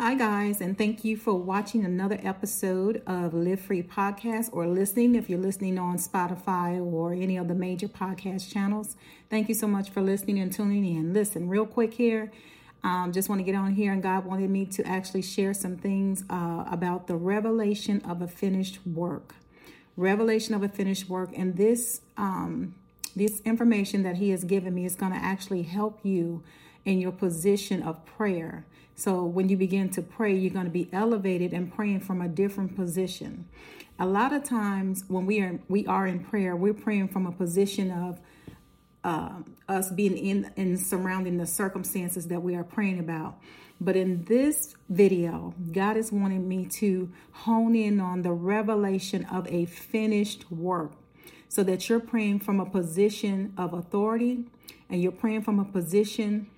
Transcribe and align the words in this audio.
Hi, 0.00 0.16
guys, 0.16 0.60
and 0.60 0.76
thank 0.76 1.04
you 1.04 1.16
for 1.16 1.34
watching 1.34 1.84
another 1.84 2.18
episode 2.24 3.00
of 3.06 3.32
Live 3.32 3.60
Free 3.60 3.80
Podcast 3.80 4.48
or 4.50 4.66
listening 4.66 5.14
if 5.14 5.30
you're 5.30 5.38
listening 5.38 5.78
on 5.78 5.98
Spotify 5.98 6.84
or 6.84 7.12
any 7.12 7.36
of 7.36 7.46
the 7.46 7.54
major 7.54 7.86
podcast 7.86 8.52
channels. 8.52 8.96
Thank 9.30 9.48
you 9.48 9.54
so 9.54 9.68
much 9.68 9.90
for 9.90 10.02
listening 10.02 10.40
and 10.40 10.52
tuning 10.52 10.84
in. 10.84 11.12
Listen, 11.12 11.48
real 11.48 11.64
quick 11.64 11.94
here. 11.94 12.32
Um, 12.82 13.12
just 13.12 13.28
want 13.28 13.38
to 13.38 13.44
get 13.44 13.54
on 13.54 13.74
here, 13.74 13.92
and 13.92 14.02
God 14.02 14.24
wanted 14.24 14.50
me 14.50 14.66
to 14.66 14.84
actually 14.84 15.22
share 15.22 15.54
some 15.54 15.76
things 15.76 16.24
uh, 16.28 16.64
about 16.68 17.06
the 17.06 17.14
revelation 17.14 18.02
of 18.02 18.20
a 18.20 18.26
finished 18.26 18.84
work. 18.84 19.36
Revelation 19.96 20.56
of 20.56 20.64
a 20.64 20.68
finished 20.68 21.08
work, 21.08 21.30
and 21.36 21.56
this 21.56 22.00
um, 22.16 22.74
this 23.14 23.40
information 23.42 24.02
that 24.02 24.16
He 24.16 24.30
has 24.30 24.42
given 24.42 24.74
me 24.74 24.86
is 24.86 24.96
going 24.96 25.12
to 25.12 25.18
actually 25.18 25.62
help 25.62 26.00
you 26.02 26.42
in 26.84 26.98
your 26.98 27.12
position 27.12 27.80
of 27.80 28.04
prayer 28.04 28.66
so 28.96 29.24
when 29.24 29.48
you 29.48 29.56
begin 29.56 29.90
to 29.90 30.02
pray, 30.02 30.34
you're 30.34 30.52
going 30.52 30.66
to 30.66 30.70
be 30.70 30.88
elevated 30.92 31.52
and 31.52 31.72
praying 31.72 32.00
from 32.00 32.20
a 32.20 32.28
different 32.28 32.76
position. 32.76 33.48
A 33.98 34.06
lot 34.06 34.32
of 34.32 34.44
times 34.44 35.04
when 35.08 35.26
we 35.26 35.40
are 35.40 35.58
we 35.68 35.86
are 35.86 36.06
in 36.06 36.20
prayer, 36.20 36.56
we're 36.56 36.74
praying 36.74 37.08
from 37.08 37.26
a 37.26 37.32
position 37.32 37.90
of 37.90 38.20
uh, 39.02 39.42
us 39.68 39.90
being 39.90 40.16
in 40.16 40.50
and 40.56 40.80
surrounding 40.80 41.36
the 41.36 41.46
circumstances 41.46 42.28
that 42.28 42.42
we 42.42 42.54
are 42.54 42.64
praying 42.64 42.98
about. 42.98 43.38
But 43.80 43.96
in 43.96 44.24
this 44.24 44.74
video, 44.88 45.54
God 45.72 45.96
is 45.96 46.10
wanting 46.10 46.48
me 46.48 46.66
to 46.78 47.12
hone 47.32 47.74
in 47.74 48.00
on 48.00 48.22
the 48.22 48.32
revelation 48.32 49.24
of 49.26 49.46
a 49.48 49.66
finished 49.66 50.50
work 50.50 50.92
so 51.48 51.62
that 51.64 51.88
you're 51.88 52.00
praying 52.00 52.40
from 52.40 52.60
a 52.60 52.66
position 52.66 53.52
of 53.58 53.74
authority 53.74 54.44
and 54.88 55.02
you're 55.02 55.12
praying 55.12 55.42
from 55.42 55.58
a 55.58 55.64
position 55.64 56.48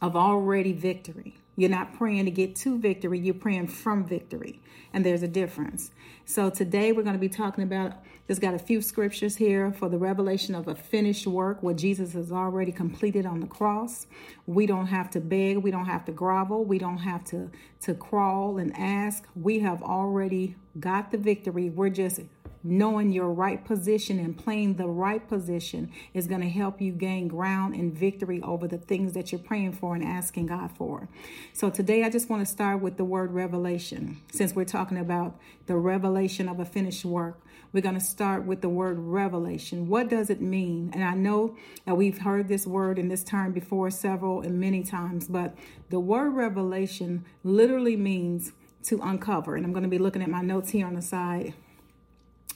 of 0.00 0.16
already 0.16 0.72
victory. 0.72 1.36
You're 1.56 1.70
not 1.70 1.92
praying 1.92 2.24
to 2.24 2.30
get 2.30 2.56
to 2.56 2.78
victory, 2.78 3.18
you're 3.18 3.34
praying 3.34 3.68
from 3.68 4.04
victory. 4.04 4.60
And 4.92 5.04
there's 5.04 5.22
a 5.22 5.28
difference. 5.28 5.90
So 6.24 6.50
today 6.50 6.92
we're 6.92 7.02
going 7.02 7.14
to 7.14 7.20
be 7.20 7.28
talking 7.28 7.62
about 7.62 7.92
just 8.26 8.40
got 8.40 8.54
a 8.54 8.58
few 8.58 8.80
scriptures 8.80 9.36
here 9.36 9.72
for 9.72 9.88
the 9.88 9.98
revelation 9.98 10.54
of 10.54 10.68
a 10.68 10.74
finished 10.74 11.26
work, 11.26 11.62
what 11.62 11.76
Jesus 11.76 12.12
has 12.14 12.32
already 12.32 12.72
completed 12.72 13.26
on 13.26 13.40
the 13.40 13.46
cross. 13.46 14.06
We 14.46 14.66
don't 14.66 14.86
have 14.86 15.10
to 15.10 15.20
beg, 15.20 15.58
we 15.58 15.70
don't 15.70 15.86
have 15.86 16.04
to 16.06 16.12
grovel, 16.12 16.64
we 16.64 16.78
don't 16.78 16.98
have 16.98 17.24
to 17.26 17.50
to 17.82 17.94
crawl 17.94 18.58
and 18.58 18.72
ask. 18.76 19.26
We 19.34 19.58
have 19.60 19.82
already 19.82 20.56
got 20.78 21.10
the 21.10 21.18
victory. 21.18 21.70
We're 21.70 21.90
just 21.90 22.20
knowing 22.62 23.10
your 23.10 23.30
right 23.30 23.64
position 23.64 24.18
and 24.18 24.36
playing 24.36 24.74
the 24.74 24.86
right 24.86 25.26
position 25.28 25.90
is 26.12 26.26
going 26.26 26.40
to 26.40 26.48
help 26.48 26.80
you 26.80 26.92
gain 26.92 27.28
ground 27.28 27.74
and 27.74 27.94
victory 27.96 28.40
over 28.42 28.68
the 28.68 28.78
things 28.78 29.14
that 29.14 29.32
you're 29.32 29.38
praying 29.38 29.72
for 29.72 29.94
and 29.94 30.04
asking 30.04 30.46
God 30.46 30.70
for. 30.72 31.08
So 31.52 31.70
today 31.70 32.04
I 32.04 32.10
just 32.10 32.28
want 32.28 32.44
to 32.44 32.50
start 32.50 32.80
with 32.80 32.96
the 32.96 33.04
word 33.04 33.32
revelation. 33.32 34.20
Since 34.32 34.54
we're 34.54 34.64
talking 34.64 34.98
about 34.98 35.38
the 35.66 35.76
revelation 35.76 36.48
of 36.48 36.60
a 36.60 36.64
finished 36.64 37.04
work, 37.04 37.40
we're 37.72 37.80
going 37.80 37.94
to 37.94 38.00
start 38.00 38.44
with 38.44 38.62
the 38.62 38.68
word 38.68 38.98
revelation. 38.98 39.88
What 39.88 40.08
does 40.08 40.28
it 40.28 40.40
mean? 40.40 40.90
And 40.92 41.04
I 41.04 41.14
know 41.14 41.56
that 41.86 41.96
we've 41.96 42.18
heard 42.18 42.48
this 42.48 42.66
word 42.66 42.98
and 42.98 43.10
this 43.10 43.22
term 43.22 43.52
before 43.52 43.90
several 43.90 44.40
and 44.40 44.58
many 44.58 44.82
times, 44.82 45.28
but 45.28 45.54
the 45.88 46.00
word 46.00 46.30
revelation 46.30 47.24
literally 47.44 47.96
means 47.96 48.52
to 48.84 49.00
uncover. 49.02 49.56
And 49.56 49.64
I'm 49.64 49.72
going 49.72 49.84
to 49.84 49.88
be 49.88 49.98
looking 49.98 50.22
at 50.22 50.28
my 50.28 50.42
notes 50.42 50.70
here 50.70 50.86
on 50.86 50.94
the 50.94 51.02
side 51.02 51.54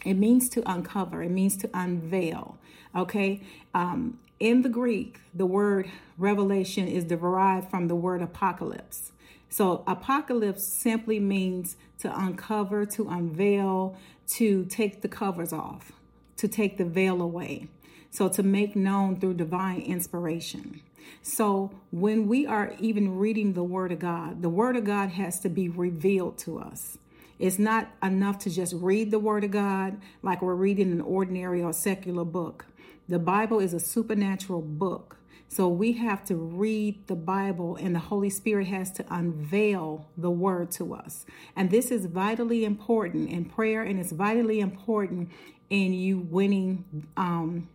it 0.04 0.14
means 0.14 0.48
to 0.50 0.70
uncover, 0.70 1.22
it 1.22 1.30
means 1.30 1.56
to 1.58 1.70
unveil. 1.74 2.58
Okay. 2.94 3.42
Um, 3.74 4.18
in 4.40 4.62
the 4.62 4.68
Greek, 4.68 5.20
the 5.32 5.46
word 5.46 5.90
revelation 6.18 6.86
is 6.88 7.04
derived 7.04 7.70
from 7.70 7.88
the 7.88 7.94
word 7.94 8.20
apocalypse. 8.20 9.12
So, 9.48 9.84
apocalypse 9.86 10.64
simply 10.64 11.20
means 11.20 11.76
to 12.00 12.18
uncover, 12.18 12.84
to 12.86 13.08
unveil, 13.08 13.96
to 14.30 14.64
take 14.64 15.02
the 15.02 15.08
covers 15.08 15.52
off, 15.52 15.92
to 16.38 16.48
take 16.48 16.76
the 16.76 16.84
veil 16.84 17.22
away. 17.22 17.68
So, 18.10 18.28
to 18.28 18.42
make 18.42 18.74
known 18.74 19.20
through 19.20 19.34
divine 19.34 19.82
inspiration. 19.82 20.80
So, 21.22 21.70
when 21.90 22.26
we 22.26 22.46
are 22.46 22.74
even 22.80 23.16
reading 23.16 23.52
the 23.52 23.62
Word 23.62 23.92
of 23.92 24.00
God, 24.00 24.42
the 24.42 24.48
Word 24.48 24.76
of 24.76 24.84
God 24.84 25.10
has 25.10 25.40
to 25.40 25.48
be 25.48 25.68
revealed 25.68 26.36
to 26.38 26.58
us. 26.58 26.98
It's 27.38 27.58
not 27.58 27.90
enough 28.02 28.38
to 28.40 28.50
just 28.50 28.74
read 28.74 29.10
the 29.10 29.18
Word 29.18 29.44
of 29.44 29.50
God 29.50 30.00
like 30.22 30.42
we're 30.42 30.54
reading 30.54 30.92
an 30.92 31.00
ordinary 31.00 31.62
or 31.62 31.72
secular 31.72 32.24
book. 32.24 32.66
The 33.08 33.18
Bible 33.18 33.60
is 33.60 33.74
a 33.74 33.80
supernatural 33.80 34.62
book. 34.62 35.16
So 35.48 35.68
we 35.68 35.92
have 35.92 36.24
to 36.26 36.34
read 36.34 37.06
the 37.06 37.14
Bible, 37.14 37.76
and 37.76 37.94
the 37.94 38.00
Holy 38.00 38.30
Spirit 38.30 38.66
has 38.68 38.90
to 38.92 39.04
unveil 39.10 40.08
the 40.16 40.30
Word 40.30 40.70
to 40.72 40.94
us. 40.94 41.26
And 41.54 41.70
this 41.70 41.90
is 41.90 42.06
vitally 42.06 42.64
important 42.64 43.30
in 43.30 43.44
prayer, 43.44 43.82
and 43.82 44.00
it's 44.00 44.10
vitally 44.10 44.60
important 44.60 45.30
in 45.70 45.92
you 45.92 46.18
winning 46.18 47.06
um, 47.16 47.68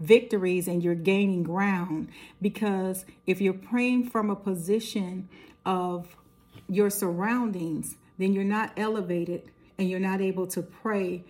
victories 0.00 0.68
and 0.68 0.82
you're 0.82 0.94
gaining 0.94 1.42
ground. 1.42 2.08
Because 2.40 3.04
if 3.26 3.40
you're 3.40 3.54
praying 3.54 4.10
from 4.10 4.30
a 4.30 4.36
position 4.36 5.28
of 5.64 6.16
your 6.68 6.90
surroundings, 6.90 7.96
then 8.18 8.32
you're 8.32 8.44
not 8.44 8.72
elevated 8.76 9.50
and 9.78 9.90
you're 9.90 10.00
not 10.00 10.20
able 10.20 10.46
to 10.48 10.62
pray 10.62 11.24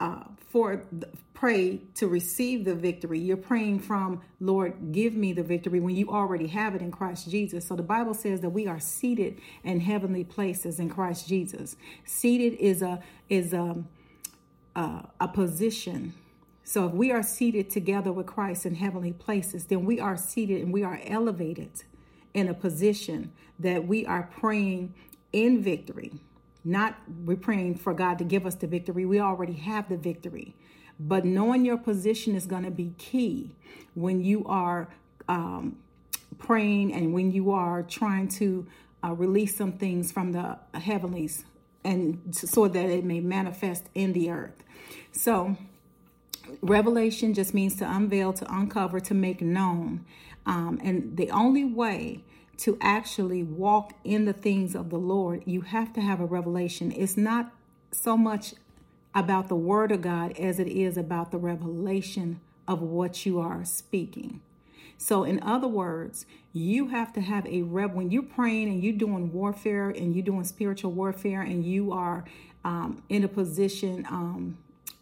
uh, 0.00 0.24
for 0.48 0.84
pray 1.34 1.78
to 1.94 2.08
receive 2.08 2.64
the 2.64 2.74
victory. 2.74 3.18
You're 3.18 3.36
praying 3.36 3.80
from 3.80 4.22
Lord, 4.40 4.92
give 4.92 5.14
me 5.14 5.32
the 5.32 5.42
victory 5.42 5.80
when 5.80 5.96
you 5.96 6.08
already 6.10 6.46
have 6.48 6.74
it 6.74 6.82
in 6.82 6.90
Christ 6.90 7.30
Jesus. 7.30 7.66
So 7.66 7.76
the 7.76 7.82
Bible 7.82 8.14
says 8.14 8.40
that 8.42 8.50
we 8.50 8.66
are 8.66 8.80
seated 8.80 9.40
in 9.64 9.80
heavenly 9.80 10.24
places 10.24 10.80
in 10.80 10.90
Christ 10.90 11.28
Jesus. 11.28 11.76
Seated 12.04 12.54
is 12.54 12.82
a 12.82 13.02
is 13.28 13.52
a 13.52 13.84
a 15.20 15.28
position. 15.28 16.14
So 16.64 16.86
if 16.86 16.92
we 16.92 17.12
are 17.12 17.22
seated 17.22 17.70
together 17.70 18.12
with 18.12 18.26
Christ 18.26 18.66
in 18.66 18.74
heavenly 18.74 19.12
places, 19.12 19.66
then 19.66 19.84
we 19.84 20.00
are 20.00 20.16
seated 20.16 20.62
and 20.62 20.72
we 20.72 20.82
are 20.82 21.00
elevated 21.06 21.84
in 22.34 22.48
a 22.48 22.54
position 22.54 23.32
that 23.58 23.86
we 23.86 24.04
are 24.06 24.30
praying 24.38 24.94
in 25.32 25.62
victory. 25.62 26.12
Not 26.64 26.96
we're 27.24 27.36
praying 27.36 27.76
for 27.76 27.94
God 27.94 28.18
to 28.18 28.24
give 28.24 28.46
us 28.46 28.56
the 28.56 28.66
victory. 28.66 29.04
We 29.04 29.20
already 29.20 29.54
have 29.54 29.88
the 29.88 29.96
victory. 29.96 30.54
But 30.98 31.24
knowing 31.24 31.64
your 31.64 31.76
position 31.76 32.34
is 32.34 32.46
going 32.46 32.64
to 32.64 32.70
be 32.70 32.94
key 32.98 33.54
when 33.94 34.22
you 34.22 34.44
are 34.46 34.88
um, 35.28 35.76
praying 36.38 36.92
and 36.92 37.12
when 37.12 37.30
you 37.30 37.52
are 37.52 37.82
trying 37.82 38.28
to 38.28 38.66
uh, 39.04 39.12
release 39.12 39.56
some 39.56 39.72
things 39.72 40.10
from 40.10 40.32
the 40.32 40.58
heavenlies 40.74 41.44
and 41.84 42.34
so 42.34 42.66
that 42.66 42.86
it 42.86 43.04
may 43.04 43.20
manifest 43.20 43.84
in 43.94 44.12
the 44.12 44.30
earth. 44.30 44.64
So, 45.12 45.56
revelation 46.60 47.32
just 47.32 47.54
means 47.54 47.76
to 47.76 47.88
unveil, 47.88 48.32
to 48.34 48.52
uncover, 48.52 48.98
to 49.00 49.14
make 49.14 49.40
known. 49.40 50.04
Um, 50.46 50.80
and 50.82 51.16
the 51.16 51.30
only 51.30 51.64
way 51.64 52.24
to 52.58 52.78
actually 52.80 53.42
walk 53.42 53.92
in 54.04 54.24
the 54.24 54.32
things 54.32 54.74
of 54.74 54.90
the 54.90 54.98
Lord, 54.98 55.42
you 55.44 55.62
have 55.62 55.92
to 55.94 56.00
have 56.00 56.20
a 56.20 56.26
revelation. 56.26 56.92
It's 56.92 57.16
not 57.16 57.52
so 57.90 58.16
much 58.16 58.54
about 59.14 59.48
the 59.48 59.56
word 59.56 59.92
of 59.92 60.02
God 60.02 60.32
as 60.38 60.58
it 60.58 60.68
is 60.68 60.96
about 60.96 61.30
the 61.30 61.38
revelation 61.38 62.40
of 62.68 62.82
what 62.82 63.24
you 63.24 63.40
are 63.40 63.64
speaking. 63.64 64.40
So, 64.98 65.24
in 65.24 65.42
other 65.42 65.68
words, 65.68 66.24
you 66.52 66.88
have 66.88 67.12
to 67.14 67.20
have 67.20 67.46
a 67.46 67.62
rev 67.62 67.92
when 67.92 68.10
you're 68.10 68.22
praying 68.22 68.68
and 68.68 68.82
you're 68.82 68.94
doing 68.94 69.32
warfare 69.32 69.90
and 69.90 70.14
you're 70.14 70.24
doing 70.24 70.44
spiritual 70.44 70.92
warfare 70.92 71.42
and 71.42 71.64
you 71.64 71.92
are 71.92 72.24
um, 72.64 73.02
in 73.08 73.22
a 73.22 73.28
position 73.28 74.06
um, 74.08 74.56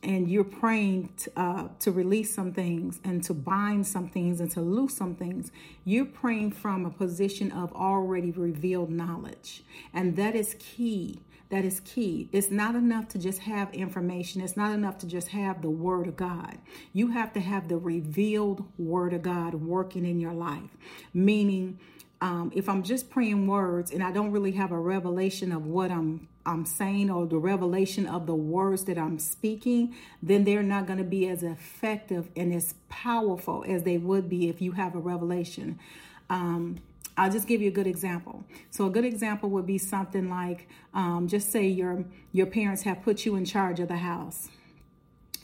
and 0.05 0.31
you're 0.31 0.45
praying 0.45 1.11
to, 1.17 1.33
uh, 1.37 1.69
to 1.81 1.91
release 1.91 2.35
some 2.35 2.53
things 2.53 3.01
and 3.05 3.25
to 3.25 3.35
bind 3.35 3.87
some 3.87 4.09
things 4.09 4.41
and 4.41 4.51
to 4.53 4.61
loose 4.61 4.97
some 4.97 5.15
things, 5.15 5.51
you're 5.85 6.05
praying 6.05 6.53
from 6.53 6.85
a 6.85 6.91
position 6.91 7.51
of 7.51 7.73
already 7.73 8.31
revealed 8.31 8.91
knowledge. 8.91 9.65
And 9.93 10.17
that 10.17 10.37
is 10.37 10.55
key. 10.59 11.21
That 11.51 11.65
is 11.65 11.81
key. 11.81 12.29
It's 12.33 12.51
not 12.51 12.75
enough 12.75 13.09
to 13.09 13.19
just 13.19 13.41
have 13.41 13.73
information. 13.75 14.41
It's 14.41 14.57
not 14.57 14.73
enough 14.73 14.99
to 14.99 15.07
just 15.07 15.29
have 15.29 15.63
the 15.63 15.71
Word 15.71 16.09
of 16.09 16.17
God. 16.17 16.59
You 16.93 17.09
have 17.09 17.33
to 17.35 17.41
have 17.41 17.69
the 17.69 17.77
revealed 17.77 18.65
Word 18.79 19.13
of 19.13 19.23
God 19.23 19.55
working 19.55 20.05
in 20.05 20.21
your 20.21 20.33
life, 20.33 20.77
meaning, 21.13 21.79
um, 22.21 22.51
if 22.55 22.69
I'm 22.69 22.83
just 22.83 23.11
praying 23.11 23.47
words 23.47 23.91
and 23.91 24.03
I 24.03 24.11
don't 24.11 24.31
really 24.31 24.53
have 24.53 24.73
a 24.73 24.79
revelation 24.79 25.53
of 25.53 25.67
what 25.67 25.91
I'm 25.91 26.29
I'm 26.47 26.67
saying 26.67 27.11
or 27.11 27.27
the 27.27 27.39
revelation 27.39 28.07
of 28.07 28.27
the 28.27 28.35
words 28.35 28.85
that 28.85 28.99
I'm 28.99 29.19
speaking, 29.19 29.95
then 30.23 30.45
they're 30.45 30.63
not 30.63 30.87
going 30.87 30.99
to 30.99 31.05
be 31.05 31.29
as 31.29 31.43
effective 31.43 32.29
and 32.37 32.53
as 32.53 32.75
powerful 32.89 33.65
as 33.67 33.83
they 33.83 33.99
would 33.99 34.29
be 34.29 34.49
if 34.49 34.61
you 34.61 34.73
have 34.73 34.95
a 34.95 34.99
revelation. 34.99 35.79
Um, 36.29 36.79
I'll 37.17 37.31
just 37.31 37.47
give 37.47 37.63
you 37.63 37.69
a 37.69 37.73
good 37.73 37.87
example. 37.87 38.45
So 38.71 38.87
a 38.87 38.91
good 38.91 39.05
example 39.05 39.49
would 39.51 39.67
be 39.67 39.79
something 39.79 40.29
like, 40.29 40.69
um, 40.93 41.29
just 41.29 41.53
say 41.53 41.67
your 41.67 42.05
your 42.33 42.47
parents 42.47 42.83
have 42.83 43.03
put 43.03 43.25
you 43.25 43.37
in 43.37 43.45
charge 43.45 43.81
of 43.81 43.89
the 43.89 43.97
house 43.97 44.49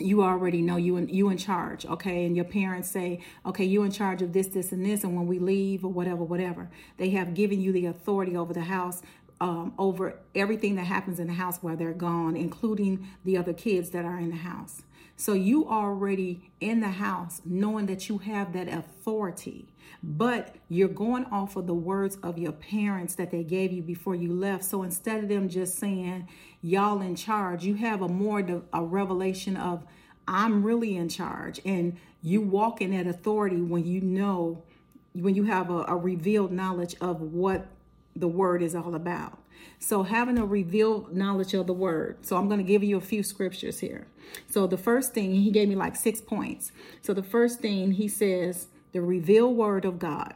you 0.01 0.23
already 0.23 0.63
know 0.63 0.77
you 0.77 0.97
in, 0.97 1.09
you 1.09 1.29
in 1.29 1.37
charge 1.37 1.85
okay 1.87 2.25
and 2.25 2.35
your 2.35 2.45
parents 2.45 2.91
say 2.91 3.21
okay 3.45 3.65
you 3.65 3.83
in 3.83 3.91
charge 3.91 4.23
of 4.23 4.33
this 4.33 4.49
this 4.49 4.73
and 4.73 4.85
this 4.85 5.05
and 5.05 5.15
when 5.15 5.27
we 5.27 5.39
leave 5.39 5.85
or 5.85 5.93
whatever 5.93 6.25
whatever 6.25 6.71
they 6.97 7.11
have 7.11 7.35
given 7.35 7.61
you 7.61 7.73
the 7.73 7.87
authority 7.87 8.37
over 8.37 8.53
the 8.55 8.63
house 8.63 9.03
um, 9.41 9.73
over 9.79 10.19
everything 10.35 10.75
that 10.77 10.85
happens 10.85 11.19
in 11.19 11.27
the 11.27 11.33
house 11.35 11.59
while 11.63 11.77
they're 11.77 11.93
gone, 11.93 12.37
including 12.37 13.09
the 13.25 13.37
other 13.37 13.53
kids 13.53 13.91
that 13.91 14.05
are 14.05 14.19
in 14.19 14.31
the 14.31 14.37
house. 14.37 14.83
So 15.17 15.35
you 15.35 15.69
already 15.69 16.51
in 16.61 16.81
the 16.81 16.89
house 16.89 17.43
knowing 17.45 17.87
that 17.87 18.09
you 18.09 18.19
have 18.19 18.55
that 18.55 18.69
authority, 18.69 19.69
but 20.03 20.57
you're 20.69 20.89
going 20.89 21.27
off 21.27 21.57
of 21.57 21.67
the 21.67 21.75
words 21.75 22.17
of 22.23 22.39
your 22.39 22.53
parents 22.53 23.17
that 23.17 23.31
they 23.31 23.43
gave 23.43 23.71
you 23.71 23.83
before 23.83 24.15
you 24.15 24.33
left. 24.33 24.65
So 24.65 24.83
instead 24.83 25.23
of 25.23 25.29
them 25.29 25.49
just 25.49 25.79
saying, 25.79 26.27
y'all 26.63 27.03
in 27.03 27.17
charge, 27.17 27.65
you 27.65 27.75
have 27.75 28.01
a 28.01 28.09
more 28.09 28.63
a 28.73 28.83
revelation 28.83 29.57
of, 29.57 29.85
I'm 30.27 30.63
really 30.63 30.97
in 30.97 31.11
charge. 31.11 31.61
And 31.67 31.99
you 32.23 32.41
walk 32.41 32.81
in 32.81 32.91
that 32.93 33.07
authority 33.07 33.61
when 33.61 33.85
you 33.85 34.01
know, 34.01 34.63
when 35.13 35.35
you 35.35 35.45
have 35.45 35.71
a, 35.71 35.85
a 35.89 35.97
revealed 35.97 36.53
knowledge 36.53 36.95
of 37.01 37.21
what 37.21 37.67
the 38.21 38.29
word 38.29 38.63
is 38.63 38.75
all 38.75 38.95
about. 38.95 39.39
So, 39.79 40.03
having 40.03 40.39
a 40.39 40.45
revealed 40.45 41.15
knowledge 41.15 41.55
of 41.55 41.67
the 41.67 41.73
word. 41.73 42.19
So, 42.25 42.37
I'm 42.37 42.49
going 42.49 42.59
to 42.61 42.65
give 42.65 42.83
you 42.85 42.97
a 42.97 43.01
few 43.01 43.23
scriptures 43.23 43.81
here. 43.81 44.07
So, 44.49 44.67
the 44.67 44.77
first 44.77 45.15
thing, 45.15 45.35
he 45.35 45.51
gave 45.51 45.69
me 45.69 45.77
like 45.77 45.97
six 45.97 46.21
points. 46.21 46.73
So, 47.03 47.15
the 47.15 47.23
first 47.23 47.61
thing 47.61 47.93
he 47.93 48.09
says, 48.09 48.69
the 48.93 49.01
revealed 49.01 49.57
word 49.57 49.85
of 49.85 49.99
God. 49.99 50.35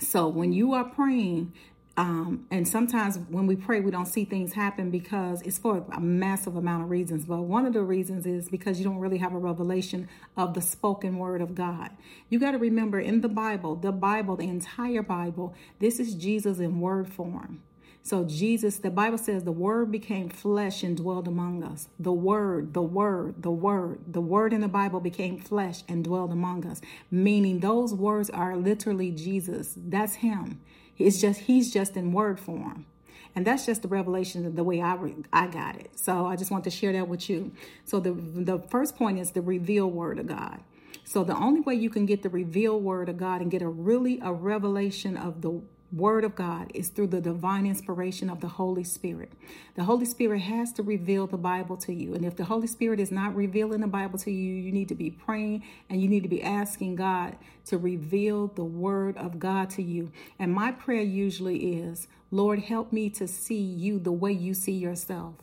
So, 0.00 0.28
when 0.28 0.52
you 0.52 0.74
are 0.74 0.84
praying, 0.84 1.52
um, 1.96 2.46
and 2.50 2.66
sometimes 2.66 3.18
when 3.28 3.46
we 3.46 3.54
pray, 3.54 3.80
we 3.80 3.92
don't 3.92 4.06
see 4.06 4.24
things 4.24 4.52
happen 4.52 4.90
because 4.90 5.42
it's 5.42 5.58
for 5.58 5.84
a 5.92 6.00
massive 6.00 6.56
amount 6.56 6.82
of 6.82 6.90
reasons. 6.90 7.24
But 7.24 7.42
one 7.42 7.66
of 7.66 7.72
the 7.72 7.82
reasons 7.82 8.26
is 8.26 8.48
because 8.48 8.78
you 8.78 8.84
don't 8.84 8.98
really 8.98 9.18
have 9.18 9.32
a 9.32 9.38
revelation 9.38 10.08
of 10.36 10.54
the 10.54 10.60
spoken 10.60 11.18
word 11.18 11.40
of 11.40 11.54
God. 11.54 11.90
You 12.28 12.40
got 12.40 12.52
to 12.52 12.58
remember 12.58 12.98
in 12.98 13.20
the 13.20 13.28
Bible, 13.28 13.76
the 13.76 13.92
Bible, 13.92 14.36
the 14.36 14.48
entire 14.48 15.02
Bible, 15.02 15.54
this 15.78 16.00
is 16.00 16.14
Jesus 16.14 16.58
in 16.58 16.80
word 16.80 17.12
form. 17.12 17.62
So, 18.02 18.24
Jesus, 18.24 18.76
the 18.78 18.90
Bible 18.90 19.16
says 19.16 19.44
the 19.44 19.52
word 19.52 19.90
became 19.90 20.28
flesh 20.28 20.82
and 20.82 20.94
dwelled 20.94 21.26
among 21.26 21.62
us. 21.62 21.88
The 21.98 22.12
word, 22.12 22.74
the 22.74 22.82
word, 22.82 23.42
the 23.42 23.50
word, 23.50 24.00
the 24.06 24.20
word 24.20 24.52
in 24.52 24.60
the 24.60 24.68
Bible 24.68 25.00
became 25.00 25.38
flesh 25.38 25.82
and 25.88 26.04
dwelled 26.04 26.30
among 26.30 26.66
us, 26.66 26.82
meaning 27.10 27.60
those 27.60 27.94
words 27.94 28.28
are 28.28 28.56
literally 28.56 29.10
Jesus. 29.10 29.72
That's 29.78 30.16
Him. 30.16 30.60
It's 30.98 31.20
just, 31.20 31.40
He's 31.40 31.72
just 31.72 31.96
in 31.96 32.12
word 32.12 32.40
form. 32.40 32.86
And 33.34 33.46
that's 33.46 33.66
just 33.66 33.82
the 33.82 33.88
revelation 33.88 34.46
of 34.46 34.54
the 34.54 34.62
way 34.62 34.80
I 34.80 34.94
re- 34.94 35.16
I 35.32 35.48
got 35.48 35.76
it. 35.76 35.98
So 35.98 36.26
I 36.26 36.36
just 36.36 36.50
want 36.50 36.64
to 36.64 36.70
share 36.70 36.92
that 36.92 37.08
with 37.08 37.28
you. 37.28 37.52
So 37.84 37.98
the 37.98 38.12
the 38.12 38.60
first 38.70 38.96
point 38.96 39.18
is 39.18 39.32
the 39.32 39.42
revealed 39.42 39.92
word 39.92 40.18
of 40.18 40.26
God. 40.28 40.60
So 41.04 41.24
the 41.24 41.36
only 41.36 41.60
way 41.60 41.74
you 41.74 41.90
can 41.90 42.06
get 42.06 42.22
the 42.22 42.28
revealed 42.28 42.82
word 42.82 43.08
of 43.08 43.16
God 43.18 43.40
and 43.40 43.50
get 43.50 43.60
a 43.60 43.68
really 43.68 44.20
a 44.22 44.32
revelation 44.32 45.16
of 45.16 45.42
the 45.42 45.60
Word 45.94 46.24
of 46.24 46.34
God 46.34 46.72
is 46.74 46.88
through 46.88 47.08
the 47.08 47.20
divine 47.20 47.66
inspiration 47.66 48.28
of 48.28 48.40
the 48.40 48.48
Holy 48.48 48.82
Spirit. 48.82 49.32
The 49.76 49.84
Holy 49.84 50.04
Spirit 50.04 50.40
has 50.40 50.72
to 50.72 50.82
reveal 50.82 51.28
the 51.28 51.36
Bible 51.36 51.76
to 51.78 51.92
you. 51.92 52.14
And 52.14 52.24
if 52.24 52.34
the 52.34 52.44
Holy 52.44 52.66
Spirit 52.66 52.98
is 52.98 53.12
not 53.12 53.36
revealing 53.36 53.80
the 53.80 53.86
Bible 53.86 54.18
to 54.20 54.30
you, 54.30 54.54
you 54.54 54.72
need 54.72 54.88
to 54.88 54.96
be 54.96 55.10
praying 55.10 55.62
and 55.88 56.02
you 56.02 56.08
need 56.08 56.24
to 56.24 56.28
be 56.28 56.42
asking 56.42 56.96
God 56.96 57.36
to 57.66 57.78
reveal 57.78 58.48
the 58.48 58.64
Word 58.64 59.16
of 59.16 59.38
God 59.38 59.70
to 59.70 59.82
you. 59.82 60.10
And 60.36 60.52
my 60.52 60.72
prayer 60.72 61.02
usually 61.02 61.74
is, 61.76 62.08
Lord, 62.32 62.58
help 62.58 62.92
me 62.92 63.08
to 63.10 63.28
see 63.28 63.60
you 63.60 64.00
the 64.00 64.10
way 64.10 64.32
you 64.32 64.52
see 64.52 64.72
yourself. 64.72 65.34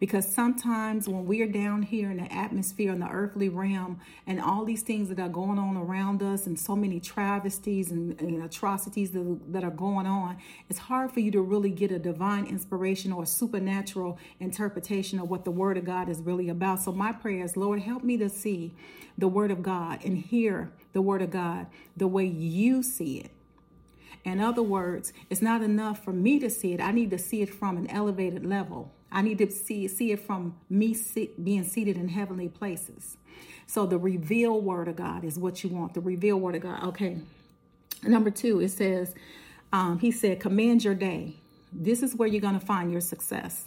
Because 0.00 0.26
sometimes 0.26 1.08
when 1.08 1.24
we 1.26 1.40
are 1.42 1.46
down 1.46 1.82
here 1.82 2.10
in 2.10 2.18
the 2.18 2.32
atmosphere, 2.32 2.92
in 2.92 3.00
the 3.00 3.08
earthly 3.08 3.48
realm, 3.48 4.00
and 4.26 4.40
all 4.40 4.64
these 4.64 4.82
things 4.82 5.08
that 5.08 5.18
are 5.18 5.28
going 5.28 5.58
on 5.58 5.76
around 5.76 6.22
us, 6.22 6.46
and 6.46 6.58
so 6.58 6.74
many 6.74 7.00
travesties 7.00 7.90
and, 7.90 8.20
and 8.20 8.42
atrocities 8.42 9.12
that, 9.12 9.40
that 9.52 9.64
are 9.64 9.70
going 9.70 10.06
on, 10.06 10.36
it's 10.68 10.78
hard 10.78 11.12
for 11.12 11.20
you 11.20 11.30
to 11.30 11.40
really 11.40 11.70
get 11.70 11.90
a 11.90 11.98
divine 11.98 12.46
inspiration 12.46 13.12
or 13.12 13.22
a 13.22 13.26
supernatural 13.26 14.18
interpretation 14.40 15.18
of 15.18 15.28
what 15.30 15.44
the 15.44 15.50
Word 15.50 15.78
of 15.78 15.84
God 15.84 16.08
is 16.08 16.20
really 16.20 16.48
about. 16.48 16.80
So, 16.80 16.92
my 16.92 17.12
prayer 17.12 17.44
is, 17.44 17.56
Lord, 17.56 17.80
help 17.80 18.02
me 18.02 18.16
to 18.18 18.28
see 18.28 18.74
the 19.16 19.28
Word 19.28 19.50
of 19.50 19.62
God 19.62 20.04
and 20.04 20.18
hear 20.18 20.72
the 20.92 21.02
Word 21.02 21.22
of 21.22 21.30
God 21.30 21.66
the 21.96 22.08
way 22.08 22.24
you 22.24 22.82
see 22.82 23.18
it. 23.18 23.30
In 24.24 24.40
other 24.40 24.62
words, 24.62 25.12
it's 25.28 25.42
not 25.42 25.62
enough 25.62 26.02
for 26.02 26.12
me 26.12 26.38
to 26.38 26.48
see 26.48 26.72
it. 26.72 26.80
I 26.80 26.92
need 26.92 27.10
to 27.10 27.18
see 27.18 27.42
it 27.42 27.52
from 27.52 27.76
an 27.76 27.88
elevated 27.90 28.44
level. 28.44 28.90
I 29.14 29.22
need 29.22 29.38
to 29.38 29.50
see 29.50 29.88
see 29.88 30.12
it 30.12 30.20
from 30.20 30.56
me 30.68 30.96
being 31.42 31.64
seated 31.64 31.96
in 31.96 32.08
heavenly 32.08 32.48
places. 32.48 33.16
So 33.66 33.86
the 33.86 33.98
revealed 33.98 34.64
word 34.64 34.88
of 34.88 34.96
God 34.96 35.24
is 35.24 35.38
what 35.38 35.64
you 35.64 35.70
want. 35.70 35.94
The 35.94 36.00
revealed 36.00 36.42
word 36.42 36.56
of 36.56 36.62
God. 36.62 36.82
Okay. 36.88 37.18
Number 38.02 38.30
two, 38.30 38.60
it 38.60 38.68
says, 38.68 39.14
um, 39.72 39.98
he 39.98 40.10
said, 40.10 40.40
command 40.40 40.84
your 40.84 40.94
day. 40.94 41.36
This 41.72 42.02
is 42.02 42.14
where 42.14 42.28
you're 42.28 42.42
going 42.42 42.58
to 42.58 42.64
find 42.64 42.92
your 42.92 43.00
success. 43.00 43.66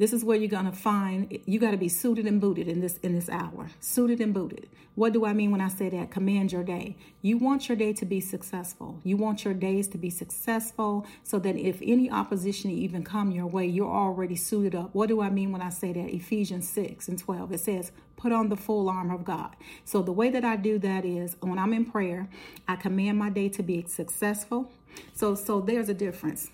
This 0.00 0.14
is 0.14 0.24
where 0.24 0.38
you're 0.38 0.48
gonna 0.48 0.72
find 0.72 1.38
you 1.44 1.60
got 1.60 1.72
to 1.72 1.76
be 1.76 1.90
suited 1.90 2.24
and 2.24 2.40
booted 2.40 2.68
in 2.68 2.80
this 2.80 2.96
in 3.02 3.14
this 3.14 3.28
hour. 3.28 3.68
Suited 3.80 4.18
and 4.22 4.32
booted. 4.32 4.66
What 4.94 5.12
do 5.12 5.26
I 5.26 5.34
mean 5.34 5.50
when 5.50 5.60
I 5.60 5.68
say 5.68 5.90
that? 5.90 6.10
Command 6.10 6.52
your 6.52 6.64
day. 6.64 6.96
You 7.20 7.36
want 7.36 7.68
your 7.68 7.76
day 7.76 7.92
to 7.92 8.06
be 8.06 8.18
successful. 8.18 8.98
You 9.04 9.18
want 9.18 9.44
your 9.44 9.52
days 9.52 9.88
to 9.88 9.98
be 9.98 10.08
successful 10.08 11.06
so 11.22 11.38
that 11.40 11.54
if 11.54 11.82
any 11.82 12.10
opposition 12.10 12.70
even 12.70 13.04
come 13.04 13.30
your 13.30 13.46
way, 13.46 13.66
you're 13.66 13.94
already 13.94 14.36
suited 14.36 14.74
up. 14.74 14.94
What 14.94 15.10
do 15.10 15.20
I 15.20 15.28
mean 15.28 15.52
when 15.52 15.60
I 15.60 15.68
say 15.68 15.92
that? 15.92 16.14
Ephesians 16.14 16.66
6 16.70 17.06
and 17.08 17.18
12. 17.18 17.52
It 17.52 17.60
says, 17.60 17.92
put 18.16 18.32
on 18.32 18.48
the 18.48 18.56
full 18.56 18.88
armor 18.88 19.14
of 19.14 19.26
God. 19.26 19.54
So 19.84 20.00
the 20.00 20.12
way 20.12 20.30
that 20.30 20.46
I 20.46 20.56
do 20.56 20.78
that 20.78 21.04
is 21.04 21.36
when 21.40 21.58
I'm 21.58 21.74
in 21.74 21.84
prayer, 21.84 22.26
I 22.66 22.76
command 22.76 23.18
my 23.18 23.28
day 23.28 23.50
to 23.50 23.62
be 23.62 23.84
successful. 23.86 24.72
So 25.12 25.34
so 25.34 25.60
there's 25.60 25.90
a 25.90 25.94
difference. 25.94 26.48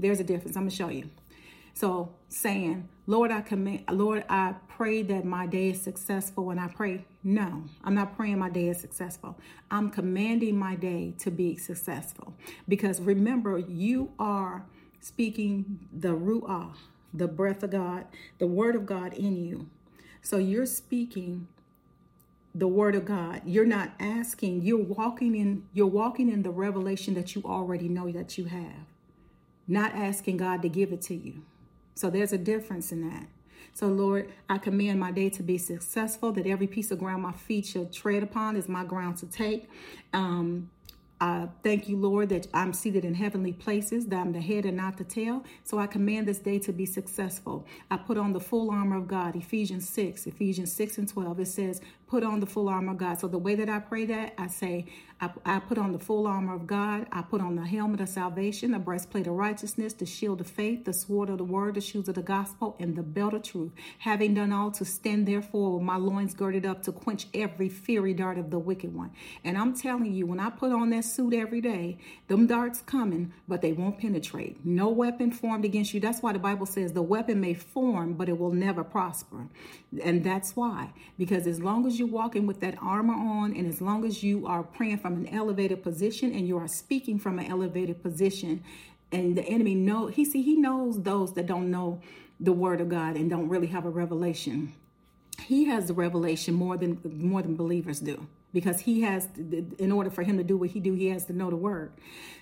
There's 0.00 0.18
a 0.18 0.24
difference. 0.24 0.56
I'm 0.56 0.64
gonna 0.64 0.70
show 0.72 0.88
you. 0.88 1.10
So 1.74 2.14
saying, 2.28 2.88
Lord, 3.06 3.30
I 3.30 3.40
command, 3.40 3.84
Lord, 3.90 4.24
I 4.28 4.54
pray 4.68 5.02
that 5.02 5.24
my 5.24 5.46
day 5.46 5.70
is 5.70 5.80
successful. 5.80 6.50
And 6.50 6.60
I 6.60 6.68
pray, 6.68 7.04
no, 7.24 7.64
I'm 7.84 7.94
not 7.94 8.16
praying 8.16 8.38
my 8.38 8.50
day 8.50 8.68
is 8.68 8.80
successful. 8.80 9.36
I'm 9.70 9.90
commanding 9.90 10.58
my 10.58 10.74
day 10.74 11.14
to 11.18 11.30
be 11.30 11.56
successful. 11.56 12.34
Because 12.68 13.00
remember, 13.00 13.58
you 13.58 14.12
are 14.18 14.64
speaking 15.00 15.88
the 15.92 16.14
Ruah, 16.14 16.74
the 17.12 17.28
breath 17.28 17.62
of 17.62 17.70
God, 17.70 18.06
the 18.38 18.46
word 18.46 18.76
of 18.76 18.86
God 18.86 19.14
in 19.14 19.36
you. 19.36 19.68
So 20.22 20.38
you're 20.38 20.66
speaking 20.66 21.48
the 22.54 22.68
word 22.68 22.94
of 22.94 23.04
God. 23.04 23.42
You're 23.44 23.64
not 23.64 23.92
asking, 23.98 24.62
you're 24.62 24.78
walking 24.78 25.34
in, 25.34 25.64
you're 25.72 25.86
walking 25.86 26.30
in 26.30 26.42
the 26.42 26.50
revelation 26.50 27.14
that 27.14 27.34
you 27.34 27.42
already 27.44 27.88
know 27.88 28.10
that 28.12 28.36
you 28.36 28.44
have. 28.44 28.86
Not 29.66 29.94
asking 29.94 30.36
God 30.36 30.62
to 30.62 30.68
give 30.68 30.92
it 30.92 31.02
to 31.02 31.14
you. 31.14 31.42
So 31.94 32.10
there's 32.10 32.32
a 32.32 32.38
difference 32.38 32.92
in 32.92 33.08
that. 33.08 33.26
So, 33.74 33.86
Lord, 33.86 34.30
I 34.48 34.58
command 34.58 35.00
my 35.00 35.12
day 35.12 35.30
to 35.30 35.42
be 35.42 35.56
successful, 35.56 36.30
that 36.32 36.46
every 36.46 36.66
piece 36.66 36.90
of 36.90 36.98
ground 36.98 37.22
my 37.22 37.32
feet 37.32 37.66
shall 37.66 37.86
tread 37.86 38.22
upon 38.22 38.56
is 38.56 38.68
my 38.68 38.84
ground 38.84 39.16
to 39.18 39.26
take. 39.26 39.68
Um, 40.12 40.70
Thank 41.62 41.88
you, 41.88 41.96
Lord, 41.96 42.30
that 42.30 42.48
I'm 42.52 42.72
seated 42.72 43.04
in 43.04 43.14
heavenly 43.14 43.52
places, 43.52 44.06
that 44.06 44.16
I'm 44.16 44.32
the 44.32 44.40
head 44.40 44.66
and 44.66 44.76
not 44.76 44.96
the 44.96 45.04
tail. 45.04 45.44
So 45.62 45.78
I 45.78 45.86
command 45.86 46.26
this 46.26 46.38
day 46.38 46.58
to 46.60 46.72
be 46.72 46.86
successful. 46.86 47.66
I 47.90 47.96
put 47.96 48.18
on 48.18 48.32
the 48.32 48.40
full 48.40 48.70
armor 48.70 48.96
of 48.96 49.06
God, 49.08 49.36
Ephesians 49.36 49.88
6, 49.88 50.26
Ephesians 50.26 50.72
6 50.72 50.98
and 50.98 51.08
12. 51.08 51.40
It 51.40 51.46
says, 51.46 51.80
put 52.12 52.24
on 52.24 52.40
the 52.40 52.46
full 52.46 52.68
armor 52.68 52.92
of 52.92 52.98
God. 52.98 53.18
So 53.18 53.26
the 53.26 53.38
way 53.38 53.54
that 53.54 53.70
I 53.70 53.78
pray 53.78 54.04
that, 54.04 54.34
I 54.36 54.46
say, 54.48 54.84
I, 55.18 55.30
I, 55.46 55.60
put 55.60 55.78
on 55.78 55.92
the 55.92 55.98
full 55.98 56.26
armor 56.26 56.54
of 56.54 56.66
God. 56.66 57.06
I 57.10 57.22
put 57.22 57.40
on 57.40 57.56
the 57.56 57.64
helmet 57.64 58.02
of 58.02 58.08
salvation, 58.10 58.72
the 58.72 58.78
breastplate 58.78 59.26
of 59.26 59.32
righteousness, 59.32 59.94
the 59.94 60.04
shield 60.04 60.42
of 60.42 60.46
faith, 60.46 60.84
the 60.84 60.92
sword 60.92 61.30
of 61.30 61.38
the 61.38 61.44
word, 61.44 61.76
the 61.76 61.80
shoes 61.80 62.08
of 62.08 62.16
the 62.16 62.22
gospel, 62.22 62.76
and 62.78 62.96
the 62.96 63.02
belt 63.02 63.32
of 63.32 63.44
truth. 63.44 63.72
Having 64.00 64.34
done 64.34 64.52
all 64.52 64.70
to 64.72 64.84
stand 64.84 65.26
therefore 65.26 65.78
with 65.78 65.84
my 65.84 65.96
loins 65.96 66.34
girded 66.34 66.66
up 66.66 66.82
to 66.82 66.92
quench 66.92 67.28
every 67.32 67.70
fiery 67.70 68.12
dart 68.12 68.36
of 68.36 68.50
the 68.50 68.58
wicked 68.58 68.92
one. 68.92 69.12
And 69.42 69.56
I'm 69.56 69.74
telling 69.74 70.12
you, 70.12 70.26
when 70.26 70.38
I 70.38 70.50
put 70.50 70.70
on 70.70 70.90
that 70.90 71.04
suit 71.14 71.32
every 71.32 71.62
day, 71.62 71.98
them 72.28 72.46
darts 72.46 72.82
coming, 72.82 73.32
but 73.48 73.62
they 73.62 73.72
won't 73.72 73.98
penetrate. 73.98 74.64
No 74.66 74.88
weapon 74.88 75.30
formed 75.30 75.64
against 75.64 75.94
you. 75.94 76.00
That's 76.00 76.22
why 76.22 76.32
the 76.32 76.38
Bible 76.38 76.66
says 76.66 76.92
the 76.92 77.02
weapon 77.02 77.40
may 77.40 77.54
form, 77.54 78.14
but 78.14 78.28
it 78.28 78.38
will 78.38 78.52
never 78.52 78.84
prosper. 78.84 79.46
And 80.02 80.22
that's 80.22 80.54
why. 80.54 80.92
Because 81.18 81.46
as 81.46 81.60
long 81.60 81.86
as 81.86 81.98
you 81.98 82.02
you're 82.02 82.10
walking 82.10 82.48
with 82.48 82.58
that 82.58 82.74
armor 82.82 83.14
on, 83.14 83.54
and 83.54 83.64
as 83.68 83.80
long 83.80 84.04
as 84.04 84.24
you 84.24 84.44
are 84.44 84.64
praying 84.64 84.98
from 84.98 85.14
an 85.14 85.28
elevated 85.28 85.84
position 85.84 86.32
and 86.32 86.48
you 86.48 86.58
are 86.58 86.66
speaking 86.66 87.16
from 87.16 87.38
an 87.38 87.46
elevated 87.46 88.02
position, 88.02 88.64
and 89.12 89.36
the 89.36 89.44
enemy 89.44 89.76
know 89.76 90.08
he 90.08 90.24
see 90.24 90.42
he 90.42 90.56
knows 90.56 91.00
those 91.02 91.34
that 91.34 91.46
don't 91.46 91.70
know 91.70 92.00
the 92.40 92.52
word 92.52 92.80
of 92.80 92.88
God 92.88 93.14
and 93.14 93.30
don't 93.30 93.48
really 93.48 93.68
have 93.68 93.84
a 93.84 93.90
revelation. 93.90 94.74
He 95.38 95.66
has 95.66 95.86
the 95.86 95.94
revelation 95.94 96.54
more 96.54 96.76
than 96.76 96.98
more 97.04 97.40
than 97.40 97.54
believers 97.54 98.00
do. 98.00 98.26
Because 98.52 98.80
he 98.80 99.02
has 99.02 99.28
in 99.78 99.92
order 99.92 100.10
for 100.10 100.22
him 100.22 100.36
to 100.38 100.44
do 100.44 100.56
what 100.56 100.70
he 100.70 100.80
do 100.80 100.92
he 100.94 101.08
has 101.08 101.24
to 101.26 101.32
know 101.32 101.50
the 101.50 101.56
word. 101.56 101.92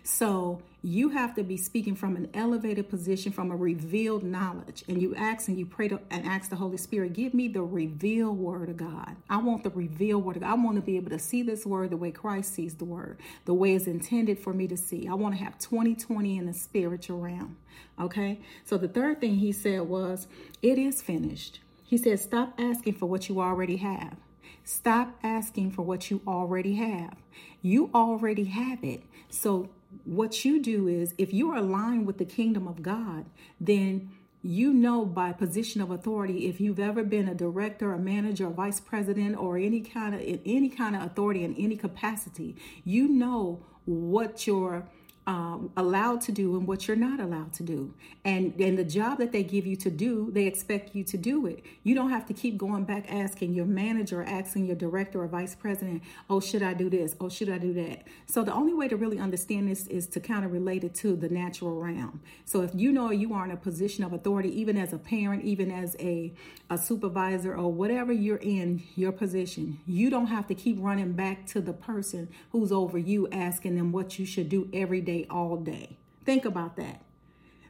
So 0.03 0.63
you 0.83 1.11
have 1.11 1.35
to 1.35 1.43
be 1.43 1.57
speaking 1.57 1.95
from 1.95 2.17
an 2.17 2.31
elevated 2.33 2.89
position 2.89 3.33
from 3.33 3.51
a 3.51 3.57
revealed 3.57 4.23
knowledge. 4.23 4.83
And 4.89 5.01
you 5.01 5.15
ask 5.15 5.47
and 5.49 5.59
you 5.59 5.67
pray 5.67 5.89
to, 5.89 6.01
and 6.11 6.25
ask 6.27 6.51
the 6.51 6.57
holy 6.57 6.79
spirit 6.79 7.13
give 7.13 7.35
me 7.35 7.49
the 7.49 7.63
revealed 7.63 8.39
word 8.39 8.71
of 8.71 8.77
god. 8.77 9.17
I 9.29 9.39
want 9.39 9.63
the 9.63 9.71
revealed 9.71 10.25
word 10.25 10.37
of 10.37 10.43
god. 10.43 10.51
I 10.51 10.55
want 10.55 10.77
to 10.77 10.83
be 10.83 10.97
able 10.97 11.11
to 11.11 11.19
see 11.19 11.43
this 11.43 11.65
word 11.65 11.91
the 11.91 11.97
way 11.97 12.11
christ 12.11 12.55
sees 12.55 12.75
the 12.75 12.85
word 12.85 13.19
the 13.45 13.55
way 13.55 13.75
it's 13.75 13.87
intended 13.87 14.39
for 14.39 14.53
me 14.53 14.67
to 14.69 14.77
see. 14.77 15.07
I 15.07 15.15
want 15.15 15.37
to 15.37 15.45
have 15.45 15.59
2020 15.59 16.39
in 16.39 16.47
the 16.47 16.55
spiritual 16.55 17.21
realm. 17.21 17.57
Okay? 18.01 18.41
So 18.65 18.79
the 18.79 18.89
third 18.89 19.21
thing 19.21 19.37
he 19.37 19.53
said 19.53 19.83
was 19.83 20.27
it 20.63 20.79
is 20.79 21.03
finished. 21.03 21.61
He 21.85 21.97
said 21.97 22.21
stop 22.21 22.55
asking 22.59 22.95
for 22.95 23.07
what 23.07 23.29
you 23.29 23.41
already 23.41 23.77
have 23.77 24.17
Stop 24.65 25.19
asking 25.23 25.73
for 25.73 25.83
what 25.83 26.11
you 26.11 26.21
already 26.27 26.75
have. 26.75 27.17
You 27.63 27.91
already 27.95 28.45
have 28.45 28.83
it. 28.85 29.03
So, 29.29 29.71
what 30.05 30.45
you 30.45 30.63
do 30.63 30.87
is 30.87 31.15
if 31.19 31.33
you're 31.33 31.57
aligned 31.57 32.07
with 32.07 32.19
the 32.19 32.25
kingdom 32.25 32.69
of 32.69 32.83
God, 32.83 33.27
then 33.61 34.11
you 34.43 34.73
know 34.73 35.05
by 35.05 35.33
position 35.33 35.81
of 35.81 35.91
authority 35.91 36.49
if 36.49 36.61
you've 36.61 36.79
ever 36.79 37.05
been 37.05 37.29
a 37.29 37.35
director 37.35 37.93
a 37.93 37.99
manager 37.99 38.47
a 38.47 38.51
vice 38.51 38.81
president 38.81 39.37
or 39.37 39.59
any 39.59 39.81
kind 39.81 40.15
of 40.15 40.21
in 40.23 40.41
any 40.47 40.69
kind 40.71 40.97
of 40.97 41.03
authority 41.03 41.45
in 41.45 41.55
any 41.57 41.77
capacity 41.77 42.57
you 42.83 43.07
know 43.07 43.63
what 43.85 44.47
your 44.47 44.89
um, 45.31 45.71
allowed 45.77 46.21
to 46.23 46.33
do 46.33 46.57
and 46.57 46.67
what 46.67 46.89
you're 46.89 46.97
not 46.97 47.21
allowed 47.21 47.53
to 47.53 47.63
do. 47.63 47.95
And 48.25 48.53
and 48.61 48.77
the 48.77 48.85
job 48.85 49.19
that 49.19 49.31
they 49.31 49.45
give 49.45 49.65
you 49.65 49.77
to 49.77 49.89
do, 49.89 50.29
they 50.33 50.47
expect 50.47 50.93
you 50.93 51.05
to 51.05 51.17
do 51.17 51.47
it. 51.47 51.63
You 51.85 51.95
don't 51.95 52.11
have 52.11 52.27
to 52.27 52.35
keep 52.35 52.59
going 52.59 52.83
back 52.83 53.07
asking 53.09 53.55
your 53.55 53.65
manager, 53.65 54.25
asking 54.25 54.67
your 54.67 54.75
director 54.75 55.23
or 55.23 55.29
vice 55.29 55.55
president, 55.55 56.03
oh, 56.29 56.41
should 56.41 56.65
I 56.65 56.75
do 56.75 56.91
this? 56.91 57.15
Oh, 57.21 57.29
should 57.29 57.49
I 57.49 57.59
do 57.59 57.73
that? 57.75 58.09
So 58.27 58.43
the 58.43 58.53
only 58.53 58.75
way 58.75 58.89
to 58.89 58.97
really 58.97 59.21
understand 59.21 59.71
this 59.71 59.87
is 59.87 60.09
to 60.09 60.21
kind 60.21 60.45
of 60.45 60.51
relate 60.51 60.83
it 60.83 60.97
to 60.97 61.15
the 61.15 61.29
natural 61.29 61.81
realm. 61.81 62.21
So 62.45 62.63
if 62.63 62.73
you 62.75 62.91
know 62.91 63.13
you 63.13 63.33
are 63.33 63.45
in 63.45 63.53
a 63.53 63.57
position 63.57 64.03
of 64.03 64.13
authority, 64.13 64.49
even 64.61 64.77
as 64.77 64.93
a 64.93 64.99
parent, 64.99 65.45
even 65.45 65.71
as 65.71 65.95
a, 66.01 66.35
a 66.71 66.77
supervisor 66.77 67.55
or 67.55 67.73
whatever 67.73 68.13
you're 68.13 68.39
in 68.39 68.83
your 68.97 69.13
position, 69.13 69.79
you 69.87 70.11
don't 70.11 70.27
have 70.27 70.49
to 70.49 70.57
keep 70.57 70.77
running 70.81 71.13
back 71.13 71.47
to 71.47 71.61
the 71.61 71.73
person 71.73 72.29
who's 72.51 72.73
over 72.73 72.99
you 72.99 73.29
asking 73.31 73.77
them 73.77 73.93
what 73.93 74.19
you 74.19 74.27
should 74.27 74.49
do 74.49 74.69
every 74.73 75.01
day 75.01 75.20
day, 75.23 75.27
all 75.31 75.57
day. 75.57 75.97
Think 76.25 76.45
about 76.45 76.77
that. 76.77 77.03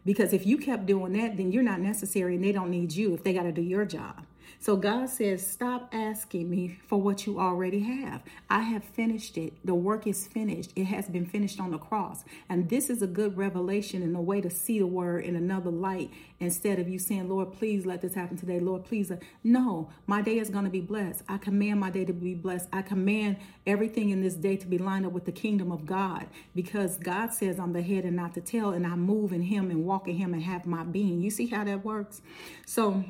Because 0.05 0.33
if 0.33 0.47
you 0.47 0.57
kept 0.57 0.87
doing 0.87 1.13
that, 1.13 1.37
then 1.37 1.53
you're 1.53 1.63
not 1.63 1.81
necessary 1.81 2.37
and 2.37 2.45
they 2.45 2.53
don't 2.53 2.71
need 2.71 2.93
you 2.93 3.15
if 3.15 3.23
they 3.23 3.33
got 3.33 3.43
to 3.43 3.53
do 3.53 3.63
your 3.63 3.85
job. 3.85 4.25
So 4.59 4.77
God 4.77 5.09
says, 5.09 5.47
Stop 5.47 5.89
asking 5.93 6.51
me 6.51 6.79
for 6.87 7.01
what 7.01 7.27
you 7.27 7.39
already 7.39 7.81
have. 7.81 8.23
I 8.49 8.61
have 8.63 8.85
finished 8.85 9.39
it. 9.39 9.55
The 9.65 9.75
work 9.75 10.07
is 10.07 10.27
finished. 10.27 10.73
It 10.77 10.85
has 10.85 11.09
been 11.09 11.27
finished 11.27 11.61
on 11.61 11.71
the 11.71 11.79
cross. 11.79 12.25
And 12.49 12.69
this 12.69 12.91
is 12.91 13.03
a 13.03 13.07
good 13.07 13.37
revelation 13.37 14.03
and 14.03 14.17
a 14.17 14.21
way 14.21 14.41
to 14.41 14.51
see 14.51 14.79
the 14.79 14.87
word 14.87 15.25
in 15.25 15.37
another 15.37 15.71
light 15.71 16.11
instead 16.41 16.79
of 16.79 16.89
you 16.89 16.99
saying, 16.99 17.29
Lord, 17.29 17.53
please 17.53 17.87
let 17.87 18.01
this 18.01 18.15
happen 18.15 18.37
today. 18.37 18.61
Lord, 18.61 18.85
please. 18.85 19.13
No, 19.45 19.91
my 20.07 20.23
day 20.23 20.39
is 20.39 20.51
going 20.51 20.65
to 20.65 20.71
be 20.71 20.81
blessed. 20.81 21.23
I 21.29 21.39
command 21.39 21.81
my 21.81 21.91
day 21.91 22.05
to 22.05 22.13
be 22.13 22.35
blessed. 22.35 22.69
I 22.73 22.83
command 22.83 23.37
everything 23.67 24.11
in 24.11 24.23
this 24.23 24.35
day 24.35 24.57
to 24.57 24.67
be 24.67 24.79
lined 24.79 25.07
up 25.07 25.13
with 25.13 25.25
the 25.25 25.33
kingdom 25.33 25.71
of 25.71 25.87
God 25.87 26.27
because 26.55 26.97
God 26.97 27.33
says 27.33 27.59
I'm 27.59 27.73
the 27.73 27.83
head 27.83 28.05
and 28.05 28.17
not 28.17 28.35
the 28.35 28.41
tail, 28.41 28.71
and 28.71 28.87
I 28.87 28.97
move 28.97 29.33
in 29.33 29.43
Him 29.43 29.71
and 29.71 29.85
walk 29.85 30.09
in 30.09 30.17
Him 30.17 30.35
and 30.35 30.43
have 30.43 30.67
my 30.67 30.85
being. 30.85 31.21
You 31.21 31.31
see 31.31 31.47
how 31.47 31.65
that 31.65 31.85
works? 31.85 32.23
So, 32.67 33.05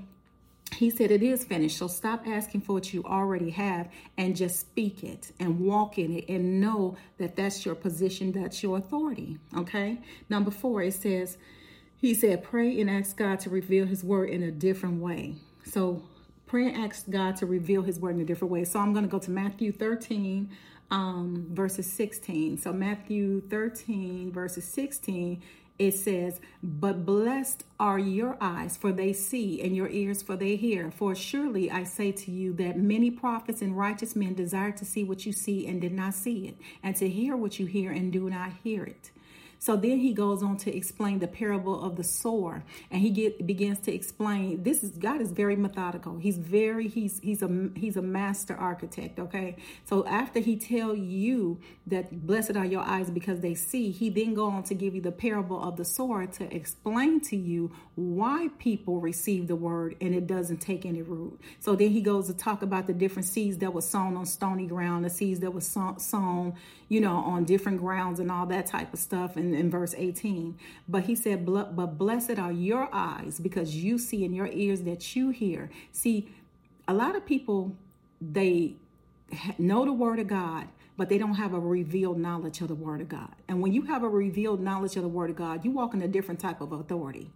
he 0.81 0.89
said 0.89 1.11
it 1.11 1.23
is 1.23 1.45
finished. 1.45 1.77
So 1.77 1.89
stop 1.89 2.27
asking 2.27 2.63
for 2.63 2.73
what 2.73 2.95
you 2.95 3.05
already 3.05 3.51
have 3.51 3.91
and 4.17 4.35
just 4.35 4.59
speak 4.61 5.05
it 5.05 5.31
and 5.39 5.61
walk 5.61 5.99
in 5.99 6.17
it 6.17 6.25
and 6.31 6.59
know 6.59 6.97
that 7.19 7.37
that's 7.37 7.67
your 7.67 7.75
position, 7.75 8.33
that's 8.33 8.63
your 8.63 8.79
authority. 8.79 9.37
Okay. 9.55 9.99
Number 10.31 10.51
four, 10.51 10.83
it 10.83 10.95
says, 10.95 11.37
he 11.99 12.15
said, 12.15 12.43
pray 12.43 12.81
and 12.81 12.89
ask 12.89 13.15
God 13.15 13.41
to 13.41 13.51
reveal 13.51 13.85
his 13.85 14.03
word 14.03 14.31
in 14.31 14.43
a 14.43 14.51
different 14.51 15.03
way. 15.03 15.35
So 15.67 16.03
pray 16.47 16.69
and 16.69 16.79
ask 16.79 17.11
God 17.11 17.37
to 17.37 17.47
reveal 17.47 17.83
his 17.83 18.01
word 18.01 18.15
in 18.15 18.23
a 18.23 18.25
different 18.25 18.51
way. 18.51 18.65
So 18.65 18.81
I'm 18.81 18.95
going 18.95 19.05
to 19.05 19.11
go 19.11 19.19
to 19.19 19.31
Matthew 19.31 19.73
13, 19.73 20.49
um, 20.91 21.47
verses 21.51 21.93
16. 21.93 22.57
So 22.57 22.73
Matthew 22.73 23.43
13, 23.51 24.33
verses 24.33 24.65
16 24.65 25.43
it 25.81 25.95
says, 25.95 26.41
But 26.63 27.07
blessed 27.07 27.65
are 27.81 27.99
your 27.99 28.37
eyes, 28.39 28.77
for 28.77 28.93
they 28.93 29.15
see, 29.15 29.63
and 29.63 29.75
your 29.75 29.89
ears, 29.89 30.21
for 30.21 30.37
they 30.37 30.57
hear. 30.57 30.91
For 30.91 31.15
surely 31.15 31.71
I 31.71 31.85
say 31.85 32.13
to 32.13 32.31
you 32.31 32.53
that 32.55 32.79
many 32.79 33.11
prophets 33.11 33.63
and 33.63 33.77
righteous 33.77 34.15
men 34.15 34.35
desire 34.35 34.73
to 34.73 34.85
see 34.85 35.05
what 35.05 35.25
you 35.25 35.33
see 35.33 35.67
and 35.67 35.81
did 35.81 35.93
not 35.93 36.13
see 36.13 36.47
it, 36.47 36.59
and 36.83 36.95
to 36.97 37.09
hear 37.09 37.35
what 37.35 37.59
you 37.59 37.65
hear 37.65 37.93
and 37.93 38.13
do 38.13 38.29
not 38.29 38.53
hear 38.63 38.85
it. 38.85 39.11
So 39.61 39.76
then 39.76 39.99
he 40.00 40.14
goes 40.14 40.43
on 40.43 40.57
to 40.59 40.75
explain 40.75 41.19
the 41.19 41.29
parable 41.29 41.85
of 41.85 41.97
the 41.97 42.02
sower, 42.02 42.64
and 42.90 43.02
he 43.02 43.11
get, 43.11 43.47
begins 43.47 43.79
to 43.81 43.95
explain. 43.95 44.62
This 44.62 44.83
is 44.83 44.93
God 44.93 45.21
is 45.21 45.33
very 45.33 45.55
methodical. 45.55 46.17
He's 46.17 46.38
very 46.38 46.88
he's 46.88 47.21
he's 47.21 47.43
a 47.43 47.69
he's 47.76 47.97
a 47.97 48.02
master 48.02 48.57
architect. 48.57 49.21
Okay, 49.21 49.57
so 49.85 50.07
after 50.07 50.40
he 50.40 50.57
tell 50.57 50.97
you 50.97 51.61
that 51.87 52.26
blessed 52.26 52.57
are 52.57 52.64
your 52.64 52.81
eyes 52.81 53.11
because 53.11 53.40
they 53.40 53.55
see, 53.55 53.90
he 53.90 54.09
then 54.09 54.33
go 54.33 54.47
on 54.47 54.62
to 54.64 54.75
give 54.75 54.95
you 54.95 55.02
the 55.02 55.12
parable 55.12 55.62
of 55.62 55.76
the 55.76 55.85
sower 55.85 56.26
to 56.26 56.55
explain 56.55 57.21
to 57.21 57.37
you 57.37 57.71
why 57.97 58.49
people 58.59 58.99
receive 58.99 59.47
the 59.47 59.57
word 59.57 59.95
and 60.00 60.14
it 60.14 60.26
doesn't 60.26 60.59
take 60.59 60.87
any 60.87 61.02
root. 61.02 61.38
So 61.59 61.76
then 61.76 61.90
he 61.90 62.00
goes 62.00 62.29
to 62.29 62.35
talk 62.35 62.62
about 62.62 62.87
the 62.87 62.95
different 62.95 63.29
seeds 63.29 63.59
that 63.59 63.75
were 63.75 63.83
sown 63.83 64.17
on 64.17 64.25
stony 64.25 64.67
ground, 64.67 65.05
the 65.05 65.11
seeds 65.11 65.40
that 65.40 65.52
were 65.52 65.61
sown, 65.61 66.55
you 66.88 67.00
know, 67.00 67.17
on 67.17 67.45
different 67.45 67.79
grounds 67.79 68.21
and 68.21 68.31
all 68.31 68.47
that 68.47 68.67
type 68.67 68.95
of 68.95 68.99
stuff. 68.99 69.37
And 69.37 69.50
in, 69.54 69.71
verse 69.71 69.95
18. 69.97 70.59
But 70.88 71.04
he 71.04 71.14
said, 71.14 71.47
But 71.47 71.99
blessed 71.99 72.38
are 72.38 72.52
your 72.52 72.88
eyes 72.92 73.40
because 73.40 73.76
you 73.76 73.99
see 73.99 74.25
and 74.25 74.35
your 74.35 74.49
ears 74.49 74.83
that 74.83 75.14
you 75.16 75.30
hear. 75.30 75.71
See, 75.92 76.28
a 76.88 76.95
lot 76.95 77.16
of 77.16 77.25
people, 77.25 77.76
they 78.21 78.75
know 79.59 79.85
the 79.85 79.92
word 79.92 80.19
of 80.19 80.26
God, 80.26 80.66
but 81.00 81.09
they 81.09 81.16
don't 81.16 81.37
have 81.37 81.54
a 81.54 81.59
revealed 81.59 82.19
knowledge 82.19 82.61
of 82.61 82.69
the 82.69 82.75
word 82.75 83.00
of 83.00 83.09
God. 83.09 83.35
And 83.49 83.62
when 83.62 83.73
you 83.73 83.80
have 83.87 84.02
a 84.02 84.09
revealed 84.11 84.61
knowledge 84.61 84.97
of 84.97 85.02
the 85.02 85.09
word 85.09 85.30
of 85.30 85.37
God, 85.37 85.64
you 85.64 85.71
walk 85.71 85.95
in 85.95 86.02
a 86.02 86.07
different 86.07 86.40
type 86.40 86.61
of 86.61 86.73
authority. 86.73 87.30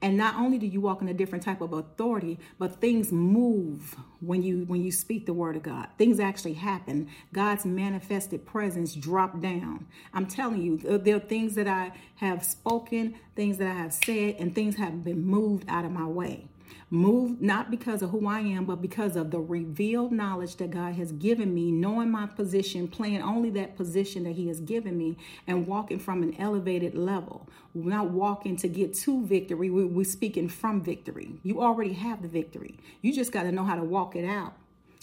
And 0.00 0.16
not 0.16 0.36
only 0.36 0.56
do 0.56 0.68
you 0.68 0.80
walk 0.80 1.02
in 1.02 1.08
a 1.08 1.14
different 1.14 1.42
type 1.42 1.60
of 1.60 1.72
authority, 1.72 2.38
but 2.60 2.80
things 2.80 3.10
move 3.10 3.96
when 4.20 4.44
you 4.44 4.66
when 4.66 4.84
you 4.84 4.92
speak 4.92 5.26
the 5.26 5.32
word 5.32 5.56
of 5.56 5.64
God. 5.64 5.88
Things 5.98 6.20
actually 6.20 6.52
happen. 6.52 7.08
God's 7.32 7.66
manifested 7.66 8.46
presence 8.46 8.94
drop 8.94 9.40
down. 9.40 9.88
I'm 10.14 10.26
telling 10.26 10.62
you, 10.62 10.76
there 10.76 11.16
are 11.16 11.18
things 11.18 11.56
that 11.56 11.66
I 11.66 11.90
have 12.18 12.44
spoken, 12.44 13.16
things 13.34 13.58
that 13.58 13.66
I 13.66 13.74
have 13.74 13.94
said, 13.94 14.36
and 14.38 14.54
things 14.54 14.76
have 14.76 15.02
been 15.02 15.26
moved 15.26 15.64
out 15.68 15.84
of 15.84 15.90
my 15.90 16.06
way. 16.06 16.46
Moved 16.90 17.42
not 17.42 17.70
because 17.70 18.00
of 18.00 18.10
who 18.10 18.26
I 18.26 18.40
am, 18.40 18.64
but 18.64 18.80
because 18.80 19.14
of 19.14 19.30
the 19.30 19.40
revealed 19.40 20.10
knowledge 20.10 20.56
that 20.56 20.70
God 20.70 20.94
has 20.94 21.12
given 21.12 21.54
me, 21.54 21.70
knowing 21.70 22.10
my 22.10 22.26
position, 22.26 22.88
playing 22.88 23.20
only 23.20 23.50
that 23.50 23.76
position 23.76 24.24
that 24.24 24.32
He 24.32 24.48
has 24.48 24.60
given 24.60 24.96
me, 24.96 25.18
and 25.46 25.66
walking 25.66 25.98
from 25.98 26.22
an 26.22 26.34
elevated 26.38 26.94
level. 26.94 27.46
We're 27.74 27.90
not 27.90 28.10
walking 28.10 28.56
to 28.56 28.68
get 28.68 28.94
to 29.00 29.24
victory, 29.26 29.68
we're 29.68 30.04
speaking 30.04 30.48
from 30.48 30.82
victory. 30.82 31.40
You 31.42 31.60
already 31.60 31.92
have 31.92 32.22
the 32.22 32.28
victory. 32.28 32.78
You 33.02 33.12
just 33.12 33.32
got 33.32 33.42
to 33.42 33.52
know 33.52 33.64
how 33.64 33.76
to 33.76 33.84
walk 33.84 34.16
it 34.16 34.24
out. 34.24 34.54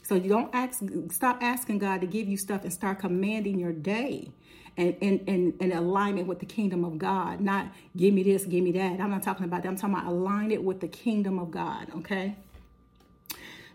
So 0.07 0.13
you 0.13 0.29
don't 0.29 0.53
ask, 0.53 0.83
stop 1.12 1.41
asking 1.41 1.79
God 1.79 2.01
to 2.01 2.07
give 2.07 2.27
you 2.27 2.38
stuff 2.38 2.63
and 2.63 2.71
start 2.71 3.00
commanding 3.00 3.59
your 3.59 3.74
day 3.74 4.31
and 4.77 4.95
in, 5.01 5.19
in, 5.19 5.53
in 5.59 5.71
alignment 5.71 6.27
with 6.27 6.39
the 6.39 6.45
kingdom 6.45 6.85
of 6.85 7.00
God. 7.00 7.41
Not 7.41 7.67
give 7.97 8.13
me 8.13 8.21
this, 8.21 8.45
give 8.45 8.63
me 8.63 8.71
that. 8.74 9.00
I'm 9.00 9.09
not 9.09 9.24
talking 9.24 9.45
about 9.45 9.63
that. 9.63 9.69
I'm 9.69 9.75
talking 9.75 9.95
about 9.95 10.07
align 10.07 10.51
it 10.51 10.63
with 10.63 10.79
the 10.79 10.88
kingdom 10.88 11.39
of 11.39 11.50
God. 11.50 11.88
Okay. 11.97 12.35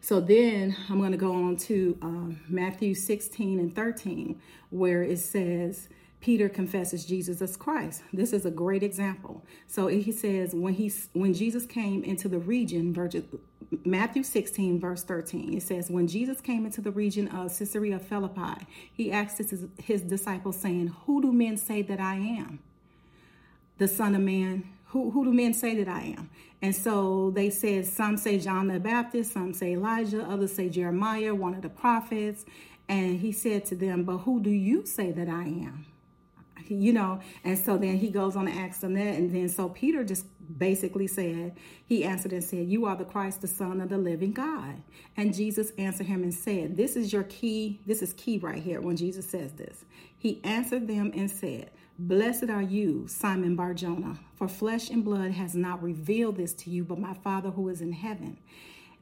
So 0.01 0.21
then 0.21 0.77
I'm 0.89 1.01
going 1.01 1.11
to 1.11 1.19
go 1.19 1.33
on 1.33 1.57
to 1.57 1.99
um, 2.01 2.41
Matthew 2.49 2.95
16 2.95 3.59
and 3.59 3.75
13, 3.75 4.41
where 4.71 5.03
it 5.03 5.19
says, 5.19 5.89
Peter 6.21 6.49
confesses 6.49 7.05
Jesus 7.07 7.41
as 7.41 7.57
Christ. 7.57 8.03
This 8.13 8.33
is 8.33 8.45
a 8.45 8.51
great 8.51 8.83
example. 8.83 9.43
So 9.67 9.87
he 9.87 10.13
says 10.13 10.55
when 10.55 10.75
he 10.75 10.93
when 11.13 11.33
Jesus 11.33 11.65
came 11.65 12.05
into 12.05 12.29
the 12.29 12.39
region, 12.39 12.95
Matthew 13.85 14.23
16 14.23 14.79
verse 14.79 15.03
13, 15.03 15.55
it 15.55 15.63
says 15.63 15.91
when 15.91 16.07
Jesus 16.07 16.41
came 16.41 16.67
into 16.67 16.81
the 16.81 16.91
region 16.91 17.29
of 17.29 17.57
Caesarea 17.57 17.99
Philippi, 17.99 18.67
he 18.93 19.11
asked 19.11 19.39
his, 19.39 19.67
his 19.83 20.03
disciples 20.03 20.57
saying, 20.57 20.89
"Who 21.07 21.23
do 21.23 21.33
men 21.33 21.57
say 21.57 21.81
that 21.83 22.01
I 22.01 22.17
am?" 22.17 22.59
The 23.79 23.89
Son 23.89 24.15
of 24.15 24.21
Man. 24.21 24.65
Who, 24.89 25.13
who 25.13 25.25
do 25.25 25.33
men 25.33 25.55
say 25.55 25.77
that 25.77 25.89
I 25.89 26.17
am? 26.19 26.31
And 26.61 26.75
so 26.75 27.31
they 27.31 27.49
said, 27.49 27.87
some 27.87 28.17
say 28.17 28.41
John 28.41 28.67
the 28.67 28.81
Baptist, 28.81 29.33
some 29.33 29.55
say 29.55 29.75
Elijah, 29.75 30.25
others 30.25 30.53
say 30.53 30.69
Jeremiah, 30.69 31.33
one 31.33 31.55
of 31.55 31.63
the 31.63 31.69
prophets. 31.69 32.45
And 32.89 33.21
he 33.21 33.31
said 33.31 33.65
to 33.67 33.77
them, 33.77 34.03
But 34.03 34.19
who 34.19 34.41
do 34.43 34.51
you 34.51 34.85
say 34.85 35.13
that 35.13 35.29
I 35.29 35.45
am? 35.45 35.87
You 36.75 36.93
know 36.93 37.21
and 37.45 37.59
so 37.59 37.77
then 37.77 37.97
he 37.97 38.11
goes 38.11 38.37
on 38.37 38.47
to 38.47 38.53
ask 38.53 38.81
them 38.81 38.95
that 38.95 39.17
and 39.17 39.35
then 39.35 39.49
so 39.49 39.69
peter 39.69 40.05
just 40.05 40.25
basically 40.59 41.07
said, 41.07 41.57
he 41.87 42.05
answered 42.05 42.33
and 42.33 42.43
said, 42.43 42.69
You 42.69 42.87
are 42.87 42.97
the 42.97 43.05
Christ, 43.05 43.41
the 43.41 43.49
Son 43.49 43.81
of 43.81 43.89
the 43.89 43.99
living 43.99 44.33
God. 44.33 44.83
And 45.17 45.35
Jesus 45.35 45.73
answered 45.79 46.07
him 46.07 46.23
and 46.23 46.35
said, 46.35 46.77
This 46.77 46.97
is 46.97 47.13
your 47.13 47.25
key. 47.25 47.81
This 47.87 48.03
is 48.03 48.13
key 48.15 48.39
right 48.39 48.63
here 48.63 48.81
when 48.81 48.97
Jesus 48.97 49.29
says 49.29 49.53
this. 49.53 49.85
He 50.17 50.41
answered 50.45 50.89
them 50.89 51.13
and 51.15 51.31
said, 51.31 51.71
Blessed 51.99 52.49
are 52.49 52.63
you, 52.63 53.07
Simon 53.09 53.57
Barjona, 53.57 54.19
for 54.35 54.49
flesh 54.49 54.89
and 54.89 55.05
blood 55.05 55.33
has 55.33 55.55
not 55.55 55.83
revealed 55.83 56.37
this 56.37 56.55
to 56.55 56.71
you, 56.71 56.83
but 56.83 56.99
my 56.99 57.15
Father 57.15 57.51
who 57.51 57.69
is 57.69 57.81
in 57.81 57.93
heaven. 57.93 58.39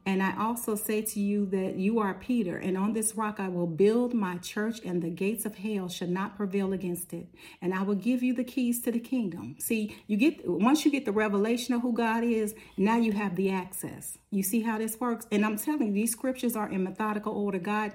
And 0.08 0.22
I 0.22 0.32
also 0.38 0.74
say 0.74 1.02
to 1.02 1.20
you 1.20 1.44
that 1.50 1.76
you 1.76 1.98
are 1.98 2.14
Peter, 2.14 2.56
and 2.56 2.78
on 2.78 2.94
this 2.94 3.14
rock 3.14 3.38
I 3.38 3.50
will 3.50 3.66
build 3.66 4.14
my 4.14 4.38
church, 4.38 4.80
and 4.82 5.02
the 5.02 5.10
gates 5.10 5.44
of 5.44 5.56
hell 5.56 5.90
shall 5.90 6.08
not 6.08 6.34
prevail 6.34 6.72
against 6.72 7.12
it. 7.12 7.26
And 7.60 7.74
I 7.74 7.82
will 7.82 7.94
give 7.94 8.22
you 8.22 8.32
the 8.32 8.42
keys 8.42 8.80
to 8.84 8.90
the 8.90 9.00
kingdom. 9.00 9.56
See, 9.58 9.94
you 10.06 10.16
get 10.16 10.48
once 10.48 10.86
you 10.86 10.90
get 10.90 11.04
the 11.04 11.12
revelation 11.12 11.74
of 11.74 11.82
who 11.82 11.92
God 11.92 12.24
is, 12.24 12.54
now 12.78 12.96
you 12.96 13.12
have 13.12 13.36
the 13.36 13.50
access. 13.50 14.16
You 14.30 14.42
see 14.42 14.60
how 14.60 14.76
this 14.76 15.00
works? 15.00 15.26
And 15.30 15.44
I'm 15.44 15.56
telling 15.56 15.88
you, 15.88 15.92
these 15.92 16.12
scriptures 16.12 16.54
are 16.54 16.68
in 16.70 16.84
methodical 16.84 17.32
order. 17.32 17.58
God 17.58 17.92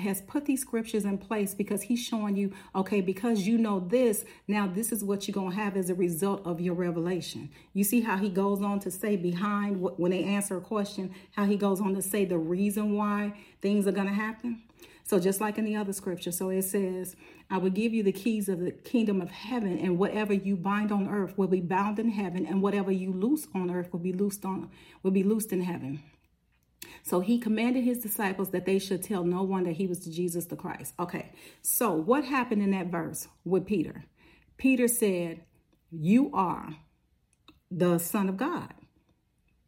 has 0.00 0.22
put 0.22 0.46
these 0.46 0.62
scriptures 0.62 1.04
in 1.04 1.18
place 1.18 1.54
because 1.54 1.82
He's 1.82 2.02
showing 2.02 2.36
you, 2.36 2.52
okay, 2.74 3.02
because 3.02 3.46
you 3.46 3.58
know 3.58 3.80
this, 3.80 4.24
now 4.48 4.66
this 4.66 4.90
is 4.90 5.04
what 5.04 5.28
you're 5.28 5.34
going 5.34 5.50
to 5.50 5.56
have 5.56 5.76
as 5.76 5.90
a 5.90 5.94
result 5.94 6.46
of 6.46 6.60
your 6.60 6.74
revelation. 6.74 7.50
You 7.74 7.84
see 7.84 8.00
how 8.00 8.16
He 8.16 8.30
goes 8.30 8.62
on 8.62 8.80
to 8.80 8.90
say 8.90 9.16
behind 9.16 9.80
when 9.80 10.12
they 10.12 10.24
answer 10.24 10.56
a 10.56 10.62
question, 10.62 11.14
how 11.32 11.46
He 11.46 11.56
goes 11.56 11.80
on 11.80 11.94
to 11.94 12.02
say 12.02 12.24
the 12.24 12.38
reason 12.38 12.96
why 12.96 13.34
things 13.60 13.86
are 13.86 13.92
going 13.92 14.08
to 14.08 14.14
happen? 14.14 14.62
So, 15.04 15.18
just 15.18 15.40
like 15.40 15.58
in 15.58 15.64
the 15.64 15.74
other 15.74 15.92
scripture, 15.92 16.30
so 16.30 16.50
it 16.50 16.62
says, 16.62 17.16
I 17.50 17.58
will 17.58 17.70
give 17.70 17.92
you 17.92 18.04
the 18.04 18.12
keys 18.12 18.48
of 18.48 18.60
the 18.60 18.70
kingdom 18.70 19.20
of 19.20 19.30
heaven, 19.30 19.76
and 19.78 19.98
whatever 19.98 20.32
you 20.32 20.56
bind 20.56 20.92
on 20.92 21.08
earth 21.08 21.36
will 21.36 21.48
be 21.48 21.60
bound 21.60 21.98
in 21.98 22.10
heaven, 22.10 22.46
and 22.46 22.62
whatever 22.62 22.92
you 22.92 23.12
loose 23.12 23.48
on 23.52 23.70
earth 23.70 23.92
will 23.92 24.00
be 24.00 24.12
loosed 24.12 24.44
on 24.44 24.70
will 25.02 25.10
be 25.10 25.24
loosed 25.24 25.52
in 25.52 25.62
heaven. 25.62 26.00
So 27.02 27.20
he 27.20 27.38
commanded 27.38 27.82
his 27.82 27.98
disciples 27.98 28.50
that 28.50 28.66
they 28.66 28.78
should 28.78 29.02
tell 29.02 29.24
no 29.24 29.42
one 29.42 29.64
that 29.64 29.72
he 29.72 29.86
was 29.86 30.04
Jesus 30.04 30.44
the 30.44 30.56
Christ. 30.56 30.94
Okay, 30.98 31.32
so 31.62 31.92
what 31.92 32.24
happened 32.24 32.62
in 32.62 32.70
that 32.70 32.86
verse 32.86 33.26
with 33.44 33.66
Peter? 33.66 34.04
Peter 34.58 34.86
said, 34.86 35.40
You 35.90 36.30
are 36.32 36.76
the 37.70 37.98
Son 37.98 38.28
of 38.28 38.36
God. 38.36 38.72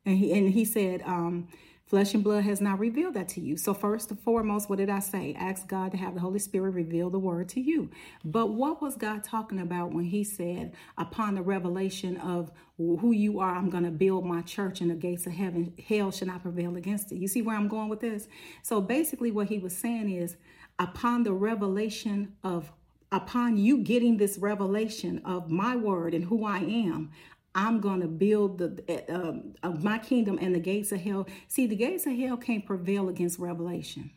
And 0.04 0.18
he 0.18 0.32
and 0.32 0.50
he 0.50 0.64
said, 0.64 1.02
um, 1.02 1.48
Flesh 1.92 2.14
and 2.14 2.24
blood 2.24 2.44
has 2.44 2.62
not 2.62 2.78
revealed 2.78 3.12
that 3.12 3.28
to 3.28 3.40
you. 3.42 3.58
So, 3.58 3.74
first 3.74 4.10
and 4.10 4.18
foremost, 4.18 4.70
what 4.70 4.78
did 4.78 4.88
I 4.88 5.00
say? 5.00 5.36
Ask 5.38 5.68
God 5.68 5.90
to 5.90 5.98
have 5.98 6.14
the 6.14 6.20
Holy 6.20 6.38
Spirit 6.38 6.70
reveal 6.70 7.10
the 7.10 7.18
word 7.18 7.50
to 7.50 7.60
you. 7.60 7.90
But 8.24 8.46
what 8.46 8.80
was 8.80 8.96
God 8.96 9.22
talking 9.22 9.58
about 9.60 9.92
when 9.92 10.06
He 10.06 10.24
said, 10.24 10.72
Upon 10.96 11.34
the 11.34 11.42
revelation 11.42 12.16
of 12.16 12.50
who 12.78 13.12
you 13.12 13.40
are, 13.40 13.54
I'm 13.54 13.68
going 13.68 13.84
to 13.84 13.90
build 13.90 14.24
my 14.24 14.40
church 14.40 14.80
and 14.80 14.90
the 14.90 14.94
gates 14.94 15.26
of 15.26 15.32
heaven, 15.32 15.74
hell 15.86 16.10
shall 16.10 16.28
not 16.28 16.42
prevail 16.42 16.76
against 16.76 17.12
it? 17.12 17.16
You 17.16 17.28
see 17.28 17.42
where 17.42 17.56
I'm 17.56 17.68
going 17.68 17.90
with 17.90 18.00
this? 18.00 18.26
So, 18.62 18.80
basically, 18.80 19.30
what 19.30 19.48
He 19.48 19.58
was 19.58 19.76
saying 19.76 20.10
is, 20.10 20.36
Upon 20.78 21.24
the 21.24 21.34
revelation 21.34 22.32
of 22.42 22.72
upon 23.12 23.58
you 23.58 23.78
getting 23.78 24.16
this 24.16 24.38
revelation 24.38 25.20
of 25.26 25.50
my 25.50 25.76
word 25.76 26.14
and 26.14 26.24
who 26.24 26.46
I 26.46 26.60
am, 26.60 27.10
I'm 27.54 27.80
going 27.80 28.00
to 28.00 28.08
build 28.08 28.58
the 28.58 29.04
uh, 29.12 29.68
of 29.68 29.84
my 29.84 29.98
kingdom 29.98 30.38
and 30.40 30.54
the 30.54 30.60
gates 30.60 30.92
of 30.92 31.00
hell. 31.00 31.26
See, 31.48 31.66
the 31.66 31.76
gates 31.76 32.06
of 32.06 32.16
hell 32.16 32.36
can't 32.36 32.64
prevail 32.66 33.08
against 33.08 33.38
revelation. 33.38 34.10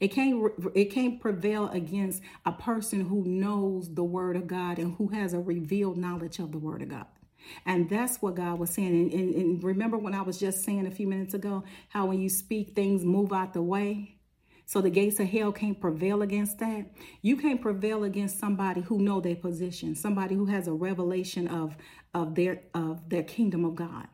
It 0.00 0.08
can't 0.08 0.52
it 0.74 0.86
can't 0.86 1.20
prevail 1.20 1.68
against 1.70 2.22
a 2.44 2.52
person 2.52 3.06
who 3.06 3.24
knows 3.24 3.94
the 3.94 4.04
word 4.04 4.36
of 4.36 4.46
God 4.46 4.78
and 4.78 4.96
who 4.96 5.08
has 5.08 5.32
a 5.32 5.40
revealed 5.40 5.96
knowledge 5.96 6.38
of 6.38 6.52
the 6.52 6.58
word 6.58 6.82
of 6.82 6.90
God. 6.90 7.06
And 7.64 7.88
that's 7.88 8.20
what 8.20 8.34
God 8.34 8.58
was 8.58 8.70
saying. 8.70 8.88
And, 8.88 9.12
and, 9.12 9.34
and 9.34 9.64
remember 9.64 9.96
when 9.96 10.14
I 10.14 10.22
was 10.22 10.38
just 10.38 10.64
saying 10.64 10.86
a 10.86 10.90
few 10.90 11.06
minutes 11.06 11.34
ago 11.34 11.64
how 11.88 12.06
when 12.06 12.20
you 12.20 12.28
speak, 12.28 12.74
things 12.74 13.04
move 13.04 13.32
out 13.32 13.54
the 13.54 13.62
way. 13.62 14.15
So 14.68 14.80
the 14.80 14.90
gates 14.90 15.20
of 15.20 15.28
hell 15.28 15.52
can't 15.52 15.80
prevail 15.80 16.22
against 16.22 16.58
that. 16.58 16.86
You 17.22 17.36
can't 17.36 17.62
prevail 17.62 18.02
against 18.02 18.40
somebody 18.40 18.80
who 18.80 18.98
know 18.98 19.20
their 19.20 19.36
position, 19.36 19.94
somebody 19.94 20.34
who 20.34 20.46
has 20.46 20.66
a 20.66 20.72
revelation 20.72 21.46
of 21.48 21.76
of 22.12 22.34
their 22.34 22.62
of 22.74 23.08
their 23.08 23.22
kingdom 23.22 23.64
of 23.64 23.76
God. 23.76 24.08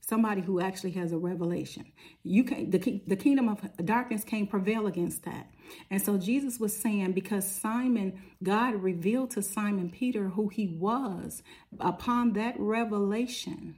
Somebody 0.00 0.40
who 0.40 0.60
actually 0.60 0.90
has 0.92 1.12
a 1.12 1.18
revelation. 1.18 1.86
You 2.24 2.42
can 2.42 2.70
the, 2.70 3.00
the 3.06 3.14
kingdom 3.14 3.48
of 3.48 3.60
darkness 3.84 4.24
can't 4.24 4.50
prevail 4.50 4.88
against 4.88 5.24
that. 5.24 5.46
And 5.88 6.02
so 6.02 6.18
Jesus 6.18 6.58
was 6.58 6.76
saying, 6.76 7.12
because 7.12 7.48
Simon, 7.48 8.20
God 8.42 8.74
revealed 8.74 9.30
to 9.30 9.42
Simon 9.42 9.88
Peter 9.88 10.30
who 10.30 10.48
he 10.48 10.66
was 10.66 11.44
upon 11.78 12.32
that 12.32 12.56
revelation. 12.58 13.76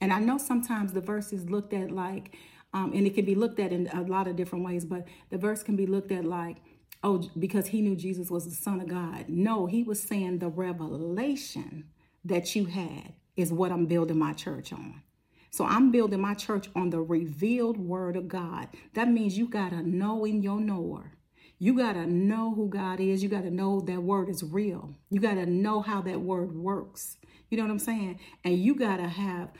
And 0.00 0.12
I 0.12 0.18
know 0.18 0.38
sometimes 0.38 0.94
the 0.94 1.00
verse 1.00 1.32
is 1.32 1.48
looked 1.48 1.74
at 1.74 1.90
like, 1.90 2.34
um, 2.72 2.92
and 2.94 3.06
it 3.06 3.14
can 3.14 3.24
be 3.24 3.34
looked 3.34 3.60
at 3.60 3.72
in 3.72 3.88
a 3.88 4.02
lot 4.02 4.26
of 4.28 4.36
different 4.36 4.64
ways, 4.64 4.84
but 4.84 5.06
the 5.30 5.38
verse 5.38 5.62
can 5.62 5.76
be 5.76 5.86
looked 5.86 6.12
at 6.12 6.24
like, 6.24 6.56
oh, 7.02 7.22
because 7.38 7.68
he 7.68 7.80
knew 7.82 7.96
Jesus 7.96 8.30
was 8.30 8.44
the 8.44 8.54
Son 8.54 8.80
of 8.80 8.88
God. 8.88 9.28
No, 9.28 9.66
he 9.66 9.82
was 9.82 10.02
saying 10.02 10.38
the 10.38 10.48
revelation 10.48 11.84
that 12.24 12.54
you 12.54 12.66
had 12.66 13.12
is 13.36 13.52
what 13.52 13.72
I'm 13.72 13.86
building 13.86 14.18
my 14.18 14.32
church 14.32 14.72
on. 14.72 15.02
So 15.50 15.66
I'm 15.66 15.90
building 15.90 16.20
my 16.20 16.34
church 16.34 16.68
on 16.74 16.90
the 16.90 17.02
revealed 17.02 17.76
word 17.76 18.16
of 18.16 18.26
God. 18.26 18.68
That 18.94 19.08
means 19.08 19.36
you 19.36 19.48
got 19.48 19.70
to 19.70 19.82
know 19.82 20.24
in 20.24 20.42
your 20.42 20.60
knower. 20.60 21.12
You 21.58 21.76
got 21.76 21.92
to 21.92 22.06
know 22.06 22.54
who 22.54 22.68
God 22.68 23.00
is. 23.00 23.22
You 23.22 23.28
got 23.28 23.42
to 23.42 23.50
know 23.50 23.80
that 23.80 24.02
word 24.02 24.28
is 24.28 24.42
real. 24.42 24.94
You 25.10 25.20
got 25.20 25.34
to 25.34 25.46
know 25.46 25.80
how 25.82 26.00
that 26.02 26.20
word 26.20 26.56
works. 26.56 27.18
You 27.50 27.58
know 27.58 27.64
what 27.64 27.70
I'm 27.70 27.78
saying? 27.78 28.18
And 28.44 28.58
you 28.58 28.74
got 28.74 28.96
to 28.96 29.06
have, 29.06 29.50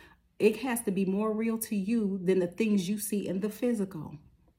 it 0.43 0.59
has 0.59 0.83
to 0.83 0.91
be 0.91 1.05
more 1.05 1.33
real 1.33 1.59
to 1.59 1.77
you 1.77 2.21
than 2.23 2.41
the 2.41 2.47
things 2.47 2.89
you 2.89 2.99
see 2.99 3.29
in 3.29 3.41
the 3.41 3.49
physical. 3.49 4.17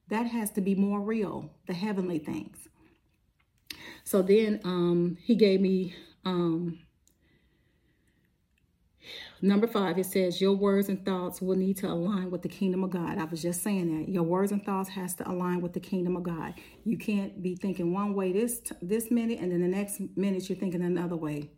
That 0.08 0.26
has 0.26 0.50
to 0.52 0.60
be 0.60 0.74
more 0.74 1.00
real, 1.00 1.50
the 1.66 1.74
heavenly 1.74 2.18
things. 2.18 2.68
So 4.04 4.22
then 4.22 4.60
um, 4.64 5.18
he 5.22 5.34
gave 5.34 5.60
me 5.60 5.94
um, 6.24 6.78
Number 9.42 9.66
five, 9.66 9.98
it 9.98 10.06
says 10.06 10.40
your 10.40 10.54
words 10.54 10.88
and 10.88 11.04
thoughts 11.04 11.42
will 11.42 11.56
need 11.56 11.76
to 11.78 11.86
align 11.86 12.30
with 12.30 12.40
the 12.40 12.48
kingdom 12.48 12.82
of 12.82 12.90
God. 12.90 13.18
I 13.18 13.24
was 13.24 13.42
just 13.42 13.62
saying 13.62 13.98
that 13.98 14.10
your 14.10 14.22
words 14.22 14.52
and 14.52 14.64
thoughts 14.64 14.88
has 14.90 15.14
to 15.16 15.30
align 15.30 15.60
with 15.60 15.74
the 15.74 15.80
kingdom 15.80 16.16
of 16.16 16.22
God. 16.22 16.54
You 16.84 16.96
can't 16.96 17.42
be 17.42 17.54
thinking 17.54 17.92
one 17.92 18.14
way 18.14 18.32
this 18.32 18.62
this 18.80 19.10
minute 19.10 19.40
and 19.40 19.52
then 19.52 19.60
the 19.60 19.68
next 19.68 20.00
minute 20.16 20.48
you're 20.48 20.58
thinking 20.58 20.82
another 20.82 21.16
way. 21.16 21.50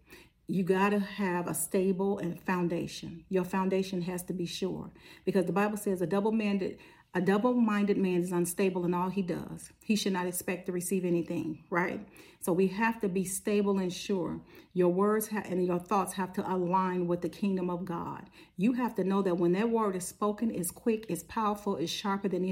You 0.49 0.63
got 0.63 0.91
to 0.91 1.01
have 1.01 1.49
a 1.49 1.55
stable 1.55 2.19
and 2.19 2.41
foundation. 2.41 3.25
Your 3.29 3.45
foundation 3.45 4.03
has 4.03 4.23
to 4.25 4.33
be 4.33 4.47
sure 4.47 4.91
because 5.25 5.47
the 5.47 5.53
Bible 5.53 5.77
says 5.77 6.01
a 6.01 6.07
double-minded 6.07 6.79
a 7.17 7.21
double 7.23 7.55
minded 7.55 7.97
man 7.97 8.21
is 8.21 8.31
unstable 8.31 8.85
in 8.85 8.93
all 8.93 9.09
he 9.09 9.23
does. 9.23 9.71
He 9.83 9.97
should 9.97 10.13
not 10.13 10.27
expect 10.27 10.67
to 10.67 10.73
receive 10.73 11.03
anything, 11.03 11.65
right? 11.71 12.07
So 12.41 12.53
we 12.53 12.67
have 12.67 13.01
to 13.01 13.09
be 13.09 13.25
stable 13.25 13.79
and 13.79 13.91
sure. 13.91 14.39
Your 14.75 14.91
words 14.91 15.29
ha- 15.29 15.45
and 15.47 15.65
your 15.65 15.79
thoughts 15.79 16.13
have 16.13 16.35
to 16.35 16.47
align 16.47 17.07
with 17.07 17.23
the 17.23 17.31
kingdom 17.31 17.71
of 17.71 17.87
God. 17.87 18.29
You 18.59 18.75
have 18.75 18.95
to 18.97 19.05
know 19.05 19.23
that 19.23 19.39
when 19.39 19.53
that 19.53 19.71
word 19.71 19.97
is 19.97 20.07
spoken, 20.07 20.51
is 20.51 20.71
quick, 20.71 21.07
is 21.09 21.23
powerful, 21.25 21.77
is 21.77 21.89
sharper 21.89 22.29
than 22.29 22.45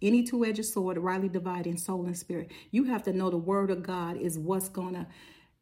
any 0.00 0.22
two 0.22 0.44
edged 0.46 0.64
sword, 0.64 0.96
rightly 0.96 1.28
dividing 1.28 1.76
soul 1.76 2.06
and 2.06 2.16
spirit. 2.16 2.50
You 2.70 2.84
have 2.84 3.02
to 3.02 3.12
know 3.12 3.28
the 3.28 3.36
word 3.36 3.70
of 3.70 3.82
God 3.82 4.16
is 4.16 4.38
what's 4.38 4.70
to, 4.70 5.06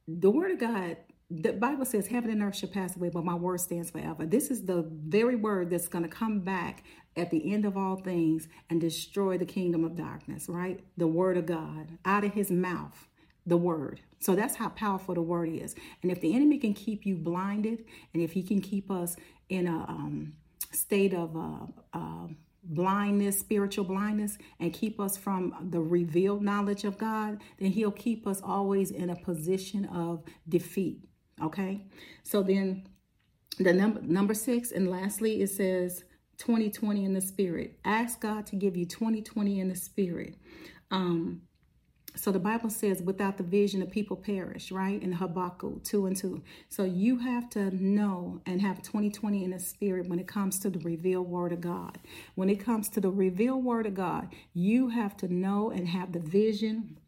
the 0.06 0.30
word 0.30 0.52
of 0.52 0.60
God 0.60 0.96
the 1.40 1.53
Bible 1.53 1.87
says 1.87 2.09
heaven 2.09 2.31
and 2.31 2.42
earth 2.42 2.57
shall 2.57 2.68
pass 2.68 2.95
away, 2.95 3.09
but 3.09 3.25
my 3.25 3.35
word 3.35 3.61
stands 3.61 3.90
forever. 3.90 4.27
This 4.27 4.51
is 4.51 4.66
the 4.66 4.87
very 4.90 5.35
word 5.35 5.71
that's 5.71 5.88
going 5.88 6.05
to 6.05 6.11
come 6.11 6.40
back 6.40 6.85
at 7.16 7.31
the 7.31 7.53
end 7.53 7.64
of 7.64 7.77
all 7.77 7.97
things 7.97 8.49
and 8.68 8.81
destroy 8.81 9.38
the 9.38 9.47
kingdom 9.47 9.83
of 9.83 9.97
darkness, 9.97 10.47
right? 10.49 10.81
The 10.99 11.07
word 11.07 11.38
of 11.38 11.47
God 11.47 11.99
out 12.05 12.25
of 12.25 12.35
his 12.35 12.51
mouth, 12.51 13.09
the 13.47 13.57
word. 13.57 14.01
So 14.18 14.35
that's 14.35 14.57
how 14.57 14.68
powerful 14.71 15.14
the 15.14 15.23
word 15.23 15.49
is. 15.49 15.75
And 16.03 16.12
if 16.12 16.21
the 16.21 16.35
enemy 16.35 16.59
can 16.59 16.75
keep 16.75 17.07
you 17.07 17.16
blinded, 17.16 17.85
and 18.12 18.23
if 18.23 18.33
he 18.33 18.42
can 18.42 18.61
keep 18.61 18.90
us 18.90 19.16
in 19.49 19.66
a 19.66 19.87
um, 19.88 20.35
state 20.71 21.14
of 21.14 21.35
uh, 21.35 21.66
uh, 21.95 22.27
blindness, 22.62 23.38
spiritual 23.38 23.85
blindness, 23.85 24.37
and 24.61 24.73
keep 24.73 25.01
us 25.01 25.16
from 25.16 25.68
the 25.71 25.81
revealed 25.81 26.42
knowledge 26.42 26.85
of 26.85 26.99
God, 26.99 27.40
then 27.59 27.71
he'll 27.71 27.90
keep 27.90 28.27
us 28.27 28.42
always 28.42 28.90
in 28.90 29.09
a 29.09 29.16
position 29.16 29.87
of 29.87 30.23
defeat 30.47 31.09
Okay. 31.42 31.87
So 32.22 32.42
then 32.42 32.87
the 33.59 33.72
number 33.72 34.00
number 34.02 34.35
six, 34.35 34.72
and 34.72 34.90
lastly, 34.90 35.42
it 35.42 35.50
says 35.50 36.05
2020 36.38 37.05
in 37.05 37.14
the 37.14 37.20
spirit. 37.20 37.78
Ask 37.85 38.20
God 38.20 38.46
to 38.46 38.57
give 38.57 38.76
you 38.76 38.87
2020 38.87 39.61
in 39.61 39.68
the 39.68 39.76
spirit. 39.76 40.37
Um, 40.90 41.42
so 42.14 42.31
the 42.31 42.38
Bible 42.38 42.68
says, 42.68 43.00
without 43.00 43.38
the 43.38 43.42
vision, 43.42 43.81
the 43.81 43.87
people 43.87 44.16
perish, 44.16 44.70
right? 44.70 45.02
In 45.02 45.12
Habakkuk 45.12 45.83
2 45.83 46.07
and 46.07 46.16
2. 46.16 46.42
So 46.68 46.85
you 46.85 47.18
have 47.18 47.48
to 47.50 47.74
know 47.74 48.42
and 48.44 48.61
have 48.61 48.83
2020 48.83 49.44
in 49.44 49.50
the 49.50 49.59
spirit 49.59 50.09
when 50.09 50.18
it 50.18 50.26
comes 50.26 50.59
to 50.61 50.70
the 50.70 50.78
revealed 50.81 51.28
word 51.28 51.52
of 51.52 51.62
God. 51.62 51.98
When 52.35 52.50
it 52.50 52.57
comes 52.57 52.90
to 52.90 53.00
the 53.00 53.11
revealed 53.11 53.64
word 53.64 53.87
of 53.87 53.94
God, 53.94 54.28
you 54.52 54.90
have 54.90 55.16
to 55.18 55.33
know 55.33 55.70
and 55.70 55.88
have 55.88 56.12
the 56.12 56.20
vision 56.20 56.98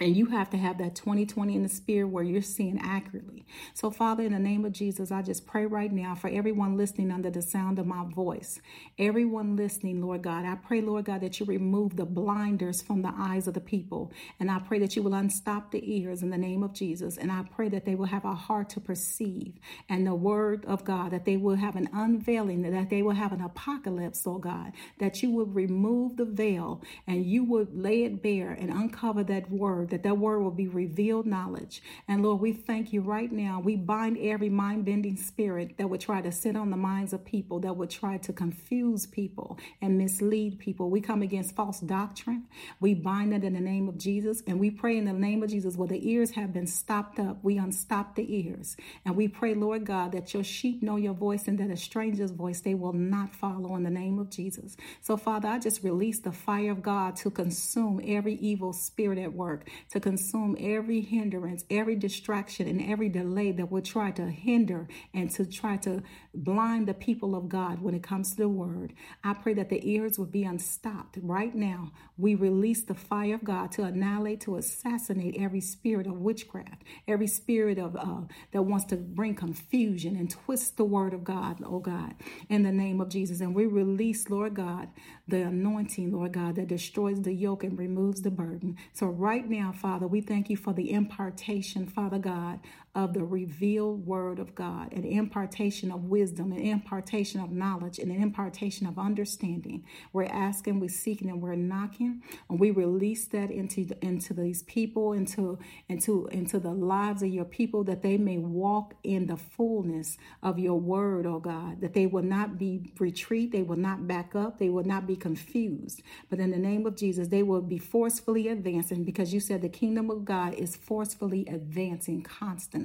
And 0.00 0.16
you 0.16 0.26
have 0.26 0.48
to 0.50 0.56
have 0.56 0.78
that 0.78 0.94
2020 0.96 1.54
in 1.54 1.62
the 1.62 1.68
spirit 1.68 2.08
where 2.08 2.24
you're 2.24 2.40
seeing 2.40 2.80
accurately. 2.82 3.44
So, 3.74 3.90
Father, 3.90 4.24
in 4.24 4.32
the 4.32 4.38
name 4.38 4.64
of 4.64 4.72
Jesus, 4.72 5.12
I 5.12 5.22
just 5.22 5.46
pray 5.46 5.66
right 5.66 5.92
now 5.92 6.14
for 6.14 6.28
everyone 6.28 6.78
listening 6.78 7.10
under 7.10 7.30
the 7.30 7.42
sound 7.42 7.78
of 7.78 7.86
my 7.86 8.04
voice. 8.04 8.60
Everyone 8.98 9.56
listening, 9.56 10.00
Lord 10.00 10.22
God, 10.22 10.46
I 10.46 10.54
pray, 10.54 10.80
Lord 10.80 11.04
God, 11.04 11.20
that 11.20 11.38
you 11.38 11.44
remove 11.44 11.96
the 11.96 12.06
blinders 12.06 12.80
from 12.80 13.02
the 13.02 13.12
eyes 13.14 13.46
of 13.46 13.54
the 13.54 13.60
people. 13.60 14.10
And 14.40 14.50
I 14.50 14.58
pray 14.60 14.78
that 14.78 14.96
you 14.96 15.02
will 15.02 15.14
unstop 15.14 15.70
the 15.70 15.82
ears 15.84 16.22
in 16.22 16.30
the 16.30 16.38
name 16.38 16.62
of 16.62 16.72
Jesus. 16.72 17.18
And 17.18 17.30
I 17.30 17.44
pray 17.54 17.68
that 17.68 17.84
they 17.84 17.94
will 17.94 18.06
have 18.06 18.24
a 18.24 18.34
heart 18.34 18.70
to 18.70 18.80
perceive 18.80 19.54
and 19.88 20.06
the 20.06 20.14
word 20.14 20.64
of 20.64 20.84
God, 20.84 21.12
that 21.12 21.26
they 21.26 21.36
will 21.36 21.56
have 21.56 21.76
an 21.76 21.90
unveiling, 21.92 22.62
that 22.62 22.88
they 22.88 23.02
will 23.02 23.12
have 23.12 23.32
an 23.32 23.42
apocalypse, 23.42 24.24
Lord 24.24 24.42
God, 24.42 24.72
that 24.98 25.22
you 25.22 25.30
would 25.32 25.54
remove 25.54 26.16
the 26.16 26.24
veil 26.24 26.82
and 27.06 27.26
you 27.26 27.44
would 27.44 27.76
lay 27.76 28.04
it 28.04 28.22
bare 28.22 28.52
and 28.52 28.70
uncover 28.70 29.22
that 29.24 29.50
word 29.50 29.89
that 29.90 30.02
that 30.02 30.18
word 30.18 30.40
will 30.40 30.50
be 30.50 30.68
revealed 30.68 31.26
knowledge. 31.26 31.82
And 32.08 32.22
Lord, 32.22 32.40
we 32.40 32.52
thank 32.52 32.92
you 32.92 33.00
right 33.00 33.30
now. 33.30 33.60
We 33.60 33.76
bind 33.76 34.18
every 34.20 34.48
mind 34.48 34.84
bending 34.84 35.16
spirit 35.16 35.76
that 35.78 35.88
would 35.88 36.00
try 36.00 36.20
to 36.22 36.32
sit 36.32 36.56
on 36.56 36.70
the 36.70 36.76
minds 36.76 37.12
of 37.12 37.24
people, 37.24 37.60
that 37.60 37.76
would 37.76 37.90
try 37.90 38.18
to 38.18 38.32
confuse 38.32 39.06
people 39.06 39.58
and 39.80 39.98
mislead 39.98 40.58
people. 40.58 40.90
We 40.90 41.00
come 41.00 41.22
against 41.22 41.54
false 41.54 41.80
doctrine. 41.80 42.46
We 42.80 42.94
bind 42.94 43.34
it 43.34 43.44
in 43.44 43.54
the 43.54 43.60
name 43.60 43.88
of 43.88 43.98
Jesus. 43.98 44.42
And 44.46 44.58
we 44.58 44.70
pray 44.70 44.96
in 44.96 45.04
the 45.04 45.12
name 45.12 45.42
of 45.42 45.50
Jesus 45.50 45.76
where 45.76 45.88
the 45.88 46.10
ears 46.10 46.30
have 46.32 46.52
been 46.52 46.66
stopped 46.66 47.18
up, 47.18 47.38
we 47.42 47.58
unstop 47.58 48.14
the 48.14 48.34
ears. 48.34 48.76
And 49.04 49.16
we 49.16 49.28
pray, 49.28 49.54
Lord 49.54 49.84
God, 49.84 50.12
that 50.12 50.34
your 50.34 50.44
sheep 50.44 50.82
know 50.82 50.96
your 50.96 51.14
voice 51.14 51.48
and 51.48 51.58
that 51.58 51.70
a 51.70 51.76
stranger's 51.76 52.30
voice 52.30 52.60
they 52.60 52.74
will 52.74 52.92
not 52.92 53.34
follow 53.34 53.76
in 53.76 53.82
the 53.82 53.90
name 53.90 54.18
of 54.18 54.30
Jesus. 54.30 54.76
So, 55.00 55.16
Father, 55.16 55.48
I 55.48 55.58
just 55.58 55.82
release 55.82 56.20
the 56.20 56.32
fire 56.32 56.70
of 56.70 56.82
God 56.82 57.16
to 57.16 57.30
consume 57.30 58.00
every 58.04 58.34
evil 58.34 58.72
spirit 58.72 59.18
at 59.18 59.32
work, 59.32 59.68
to 59.90 60.00
consume 60.00 60.56
every 60.60 61.00
hindrance, 61.00 61.64
every 61.70 61.96
distraction, 61.96 62.68
and 62.68 62.80
every 62.82 63.08
delay 63.08 63.52
that 63.52 63.70
would 63.70 63.84
try 63.84 64.10
to 64.12 64.26
hinder 64.26 64.88
and 65.14 65.30
to 65.30 65.44
try 65.46 65.76
to 65.78 66.02
blind 66.34 66.86
the 66.86 66.94
people 66.94 67.34
of 67.34 67.48
God 67.48 67.80
when 67.80 67.94
it 67.94 68.02
comes 68.02 68.30
to 68.30 68.36
the 68.36 68.48
word. 68.48 68.94
I 69.24 69.34
pray 69.34 69.54
that 69.54 69.68
the 69.68 69.80
ears 69.90 70.18
will 70.18 70.26
be 70.26 70.44
unstopped 70.44 71.18
right 71.22 71.54
now. 71.54 71.92
We 72.16 72.34
release 72.34 72.84
the 72.84 72.94
fire 72.94 73.34
of 73.34 73.44
God 73.44 73.72
to 73.72 73.82
annihilate, 73.84 74.40
to 74.42 74.56
assassinate 74.56 75.36
every 75.38 75.60
spirit 75.60 76.06
of 76.06 76.18
witchcraft, 76.18 76.84
every 77.08 77.26
spirit 77.26 77.78
of 77.78 77.96
uh, 77.96 78.22
that 78.52 78.62
wants 78.62 78.86
to 78.86 78.96
bring 78.96 79.34
confusion 79.34 80.16
and 80.16 80.30
twist 80.30 80.76
the 80.76 80.84
word 80.84 81.14
of 81.14 81.24
God, 81.24 81.58
oh 81.64 81.78
God, 81.78 82.14
in 82.48 82.62
the 82.62 82.72
name 82.72 83.00
of 83.00 83.08
Jesus. 83.08 83.40
And 83.40 83.54
we 83.54 83.66
release, 83.66 84.28
Lord 84.28 84.54
God, 84.54 84.88
the 85.28 85.42
anointing, 85.42 86.12
Lord 86.12 86.32
God, 86.32 86.56
that 86.56 86.68
destroys 86.68 87.20
the 87.20 87.32
yoke 87.32 87.64
and 87.64 87.78
removes 87.78 88.22
the 88.22 88.30
burden. 88.30 88.76
So 88.92 89.06
right 89.06 89.48
now, 89.48 89.69
Father, 89.72 90.06
we 90.06 90.20
thank 90.20 90.50
you 90.50 90.56
for 90.56 90.72
the 90.72 90.92
impartation, 90.92 91.86
Father 91.86 92.18
God, 92.18 92.60
of 92.94 93.14
the 93.14 93.24
revealed 93.24 94.04
word 94.04 94.40
of 94.40 94.54
God, 94.54 94.92
an 94.92 95.04
impartation 95.04 95.92
of 95.92 96.04
wisdom, 96.04 96.52
an 96.52 96.58
impartation 96.58 97.40
of 97.40 97.52
knowledge, 97.52 97.98
and 98.00 98.10
an 98.10 98.20
impartation 98.20 98.86
of 98.86 98.98
understanding. 98.98 99.84
We're 100.12 100.24
asking, 100.24 100.80
we're 100.80 100.88
seeking, 100.88 101.30
and 101.30 101.40
we're 101.40 101.54
knocking, 101.54 102.22
and 102.48 102.58
we 102.58 102.72
release 102.72 103.26
that 103.28 103.50
into 103.50 103.86
into 104.02 104.34
these 104.34 104.64
people, 104.64 105.12
into 105.12 105.58
into 105.88 106.26
into 106.32 106.58
the 106.58 106.72
lives 106.72 107.22
of 107.22 107.28
your 107.28 107.44
people, 107.44 107.84
that 107.84 108.02
they 108.02 108.16
may 108.16 108.38
walk 108.38 108.94
in 109.04 109.26
the 109.26 109.36
fullness 109.36 110.18
of 110.42 110.58
your 110.58 110.80
word, 110.80 111.26
oh 111.26 111.38
God, 111.38 111.80
that 111.80 111.94
they 111.94 112.06
will 112.06 112.24
not 112.24 112.58
be 112.58 112.92
retreat, 112.98 113.52
they 113.52 113.62
will 113.62 113.76
not 113.76 114.08
back 114.08 114.34
up, 114.34 114.58
they 114.58 114.68
will 114.68 114.84
not 114.84 115.06
be 115.06 115.16
confused, 115.16 116.02
but 116.28 116.40
in 116.40 116.50
the 116.50 116.58
name 116.58 116.86
of 116.86 116.96
Jesus, 116.96 117.28
they 117.28 117.44
will 117.44 117.62
be 117.62 117.78
forcefully 117.78 118.48
advancing 118.48 119.04
because 119.04 119.32
you 119.32 119.38
said 119.38 119.62
the 119.62 119.68
kingdom 119.68 120.10
of 120.10 120.24
God 120.24 120.54
is 120.54 120.74
forcefully 120.74 121.46
advancing 121.46 122.22
constantly. 122.22 122.79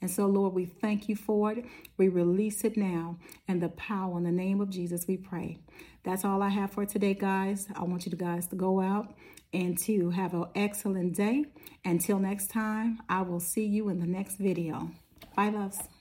And 0.00 0.10
so, 0.10 0.26
Lord, 0.26 0.54
we 0.54 0.64
thank 0.64 1.08
you 1.08 1.16
for 1.16 1.52
it. 1.52 1.64
We 1.96 2.08
release 2.08 2.64
it 2.64 2.76
now. 2.76 3.18
And 3.48 3.62
the 3.62 3.68
power 3.70 4.18
in 4.18 4.24
the 4.24 4.32
name 4.32 4.60
of 4.60 4.70
Jesus, 4.70 5.06
we 5.06 5.16
pray. 5.16 5.58
That's 6.04 6.24
all 6.24 6.42
I 6.42 6.48
have 6.48 6.72
for 6.72 6.84
today, 6.84 7.14
guys. 7.14 7.68
I 7.74 7.84
want 7.84 8.06
you 8.06 8.12
guys 8.12 8.46
to 8.48 8.56
go 8.56 8.80
out 8.80 9.14
and 9.52 9.78
to 9.78 10.10
have 10.10 10.34
an 10.34 10.46
excellent 10.54 11.14
day. 11.14 11.44
Until 11.84 12.18
next 12.18 12.50
time, 12.50 13.00
I 13.08 13.22
will 13.22 13.40
see 13.40 13.66
you 13.66 13.88
in 13.88 14.00
the 14.00 14.06
next 14.06 14.36
video. 14.36 14.90
Bye, 15.36 15.50
loves. 15.50 15.91